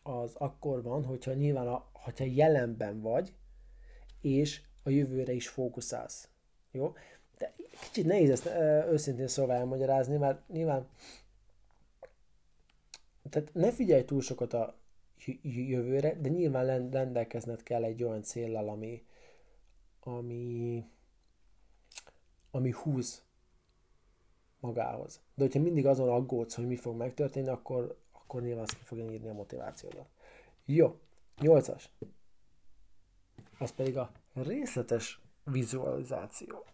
[0.04, 3.34] az akkor van, hogyha nyilván, a, hogyha jelenben vagy,
[4.22, 6.28] és a jövőre is fókuszálsz.
[6.72, 6.94] Jó?
[7.38, 8.46] De kicsit nehéz ezt
[8.92, 10.88] őszintén szóval elmagyarázni, mert nyilván
[13.30, 14.76] tehát ne figyelj túl sokat a
[15.42, 19.04] jövőre, de nyilván rendelkezned kell egy olyan céllal, ami,
[20.00, 20.86] ami,
[22.52, 23.24] ami húz
[24.60, 25.22] magához.
[25.36, 29.12] De hogyha mindig azon aggódsz, hogy mi fog megtörténni, akkor, akkor nyilván azt ki fogja
[29.12, 30.08] írni a motivációdat.
[30.66, 31.00] Jó,
[31.40, 31.90] nyolcas.
[33.64, 36.66] Az pedig a részletes vizualizáció.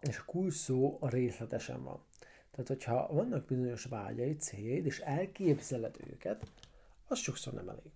[0.00, 2.02] És a kulcs szó a részletesen van.
[2.50, 6.52] Tehát, hogyha vannak bizonyos vágyai, céljaid, és elképzeled őket,
[7.08, 7.90] az sokszor nem elég.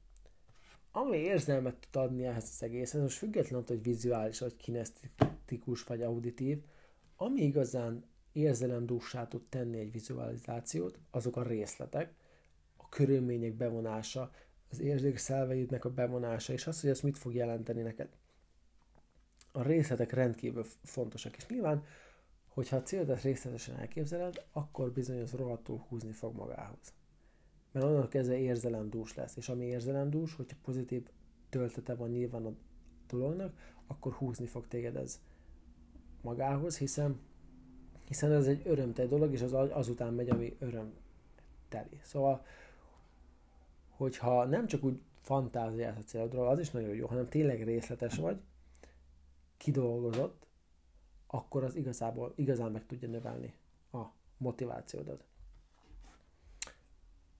[0.91, 6.62] Ami érzelmet tud adni ehhez az egészhez, most függetlenül, hogy vizuális, vagy kinesztikus, vagy auditív,
[7.17, 12.14] ami igazán érzelemdúsá tud tenni egy vizualizációt, azok a részletek,
[12.77, 14.31] a körülmények bevonása,
[14.71, 18.09] az érzékszelveidnek a bevonása, és az, hogy ez mit fog jelenteni neked.
[19.53, 21.85] a részletek rendkívül fontosak, és nyilván,
[22.49, 26.95] hogyha a célodat részletesen elképzeled, akkor bizony az rohadtul húzni fog magához.
[27.73, 31.09] Mert onnantól kezdve érzelemdús lesz, és ami érzelemdús, hogyha pozitív
[31.49, 32.53] töltete van nyilván a
[33.09, 33.57] dolognak,
[33.87, 35.21] akkor húzni fog téged ez
[36.23, 37.21] magához, hiszen,
[38.05, 42.01] hiszen ez egy örömteli dolog, és az azután megy, ami örömteli.
[42.03, 42.45] Szóval,
[43.97, 48.40] hogyha nem csak úgy fantáziálsz a célodról, az is nagyon jó, hanem tényleg részletes vagy,
[49.57, 50.47] kidolgozott,
[51.26, 53.55] akkor az igazából, igazán meg tudja növelni
[53.92, 54.03] a
[54.36, 55.24] motivációdat.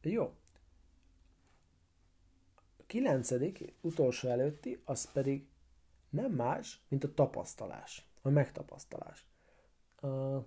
[0.02, 0.34] Jó.
[2.76, 5.48] A kilencedik, utolsó előtti, az pedig
[6.11, 9.26] nem más, mint a tapasztalás, a megtapasztalás.
[10.00, 10.44] Uh,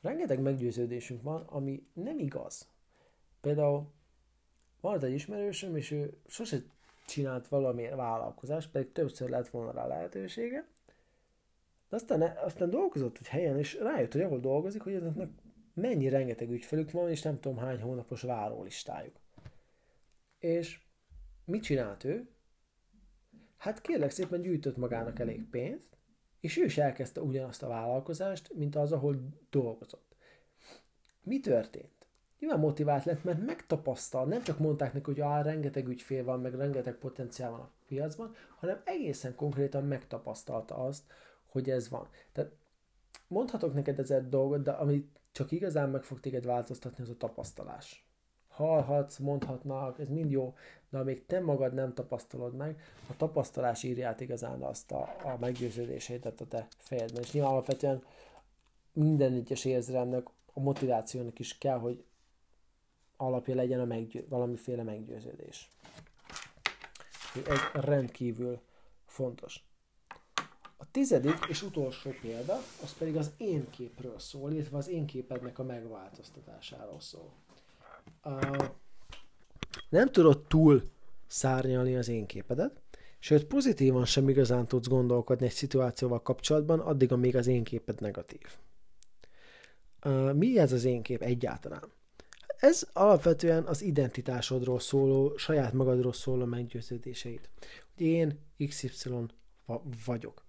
[0.00, 2.68] rengeteg meggyőződésünk van, ami nem igaz.
[3.40, 3.92] Például
[4.82, 6.62] volt egy ismerősöm, és ő sose
[7.06, 10.66] csinált valami vállalkozást, pedig többször lett volna rá lehetősége,
[11.88, 15.28] de aztán, aztán dolgozott egy helyen, és rájött, hogy ahol dolgozik, hogy ezeknek
[15.74, 19.16] mennyi rengeteg ügyfelük van, és nem tudom hány hónapos várólistájuk.
[20.38, 20.80] És
[21.44, 22.28] mit csinált ő?
[23.56, 25.96] Hát kérlek szépen gyűjtött magának elég pénzt,
[26.40, 29.16] és ő is elkezdte ugyanazt a vállalkozást, mint az, ahol
[29.50, 30.16] dolgozott.
[31.22, 32.01] Mi történt?
[32.42, 36.54] Nyilván motivált lett, mert megtapasztal, nem csak mondták neki, hogy áll, rengeteg ügyfél van, meg
[36.54, 41.02] rengeteg potenciál van a piacban, hanem egészen konkrétan megtapasztalta azt,
[41.46, 42.08] hogy ez van.
[42.32, 42.50] Tehát
[43.26, 48.06] mondhatok neked ezer dolgot, de ami csak igazán meg fog téged változtatni, az a tapasztalás.
[48.48, 50.54] Hallhatsz, mondhatnak, ez mind jó,
[50.90, 55.36] de amíg te magad nem tapasztalod meg, a tapasztalás írja át igazán azt a, a
[55.40, 57.22] meggyőződéseidet a te fejedben.
[57.22, 58.02] És nyilván alapvetően
[58.92, 62.04] minden egyes érzelemnek, a motivációnak is kell, hogy
[63.26, 65.70] alapja legyen a meggyő, valamiféle meggyőződés.
[67.46, 68.60] Ez rendkívül
[69.06, 69.64] fontos.
[70.76, 75.58] A tizedik és utolsó példa, az pedig az én képről szól, illetve az én képednek
[75.58, 77.32] a megváltoztatásáról szól.
[78.24, 78.64] Uh,
[79.88, 80.90] nem tudod túl
[81.26, 82.80] szárnyalni az én képedet,
[83.18, 88.56] sőt pozitívan sem igazán tudsz gondolkodni egy szituációval kapcsolatban, addig, amíg az én képed negatív.
[90.04, 91.92] Uh, mi ez az én kép egyáltalán?
[92.62, 97.48] Ez alapvetően az identitásodról szóló, saját magadról szóló meggyőződéseid.
[97.94, 98.90] Hogy én XY
[100.06, 100.42] vagyok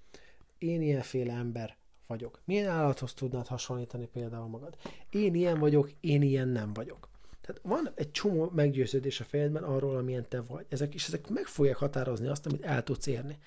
[0.64, 2.41] én ilyenféle ember vagyok.
[2.45, 4.78] Milyen állathoz tudnád hasonlítani például magad?
[5.09, 7.09] Én ilyen vagyok, én ilyen nem vagyok.
[7.41, 10.66] Tehát van egy csomó meggyőződés a fejedben arról, amilyen te vagy.
[10.70, 13.38] Ezek, és ezek meg fogják határozni azt, amit el tudsz érni.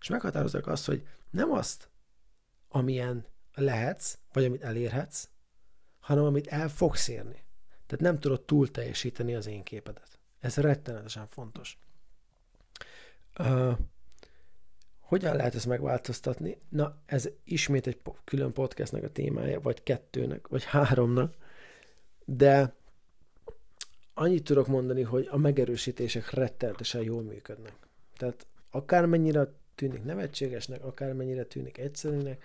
[0.00, 1.88] És meghatározzák azt, hogy nem azt,
[2.68, 5.28] amilyen lehetsz, vagy amit elérhetsz,
[6.00, 7.44] hanem amit el fogsz érni.
[7.90, 10.18] Tehát nem tudod túl teljesíteni az én képedet.
[10.40, 11.78] Ez rettenetesen fontos.
[13.38, 13.78] Uh,
[15.00, 16.58] hogyan lehet ezt megváltoztatni?
[16.68, 21.34] Na, ez ismét egy külön podcastnak a témája, vagy kettőnek, vagy háromnak,
[22.24, 22.74] de
[24.14, 27.74] annyit tudok mondani, hogy a megerősítések rettenetesen jól működnek.
[28.16, 32.44] Tehát akármennyire tűnik nevetségesnek, akármennyire tűnik egyszerűnek,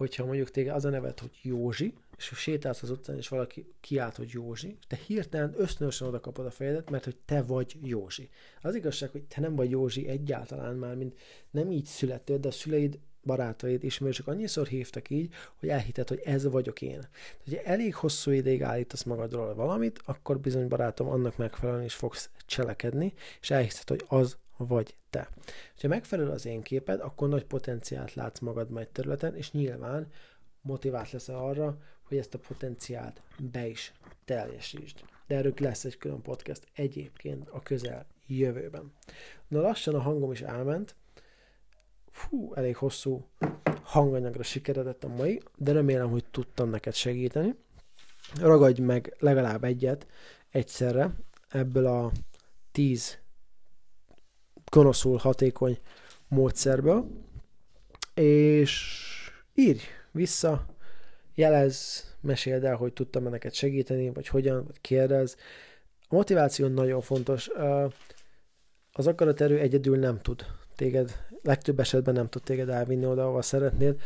[0.00, 4.16] hogyha mondjuk téged az a nevet, hogy Józsi, és sétálsz az utcán, és valaki kiált,
[4.16, 8.28] hogy Józsi, te hirtelen ösztönösen oda kapod a fejedet, mert hogy te vagy Józsi.
[8.62, 11.18] Az igazság, hogy te nem vagy Józsi egyáltalán már, mint
[11.50, 16.50] nem így születtél, de a szüleid barátaid, ismerősök annyiszor hívtak így, hogy elhited, hogy ez
[16.50, 17.00] vagyok én.
[17.00, 17.10] Tehát,
[17.44, 23.12] hogyha elég hosszú ideig állítasz magadról valamit, akkor bizony barátom annak megfelelően is fogsz cselekedni,
[23.40, 24.36] és elhiszed, hogy az
[24.66, 25.28] vagy te.
[25.80, 30.06] Ha megfelelő az én képed, akkor nagy potenciált látsz magad majd területen, és nyilván
[30.60, 33.92] motivált leszel arra, hogy ezt a potenciált be is
[34.24, 35.00] teljesítsd.
[35.26, 38.92] De erről lesz egy külön podcast egyébként a közel jövőben.
[39.48, 40.94] Na lassan a hangom is elment.
[42.10, 43.26] Fú, elég hosszú
[43.82, 47.54] hanganyagra sikeredett a mai, de remélem, hogy tudtam neked segíteni.
[48.40, 50.06] Ragadj meg legalább egyet
[50.50, 51.10] egyszerre
[51.48, 52.12] ebből a
[52.72, 53.18] tíz
[54.70, 55.78] gonoszul hatékony
[56.28, 57.06] módszerből,
[58.14, 58.96] és
[59.54, 60.66] írj vissza,
[61.34, 65.36] jelez, meséld el, hogy tudtam neked segíteni, vagy hogyan, vagy kérdez.
[66.08, 67.50] A motiváció nagyon fontos.
[68.92, 70.46] Az akaraterő egyedül nem tud
[70.76, 74.00] téged, legtöbb esetben nem tud téged elvinni oda, ahova szeretnéd.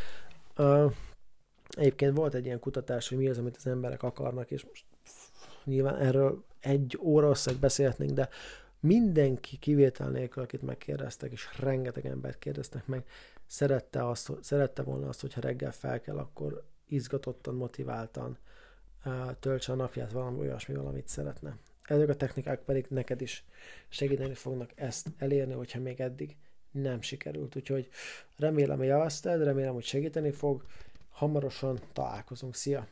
[1.69, 4.85] Egyébként volt egy ilyen kutatás, hogy mi az, amit az emberek akarnak, és most
[5.63, 8.29] nyilván erről egy óra összeg beszélhetnénk, de
[8.85, 13.05] mindenki kivétel nélkül, akit megkérdeztek, és rengeteg embert kérdeztek meg,
[13.45, 18.37] szerette, azt, szerette volna azt, hogyha reggel fel kell, akkor izgatottan, motiváltan
[19.39, 21.57] töltse a napját valami olyasmi, valamit szeretne.
[21.83, 23.45] Ezek a technikák pedig neked is
[23.87, 26.37] segíteni fognak ezt elérni, hogyha még eddig
[26.71, 27.55] nem sikerült.
[27.55, 27.89] Úgyhogy
[28.37, 30.65] remélem, hogy javasztad, remélem, hogy segíteni fog.
[31.09, 32.55] Hamarosan találkozunk.
[32.55, 32.87] Szia!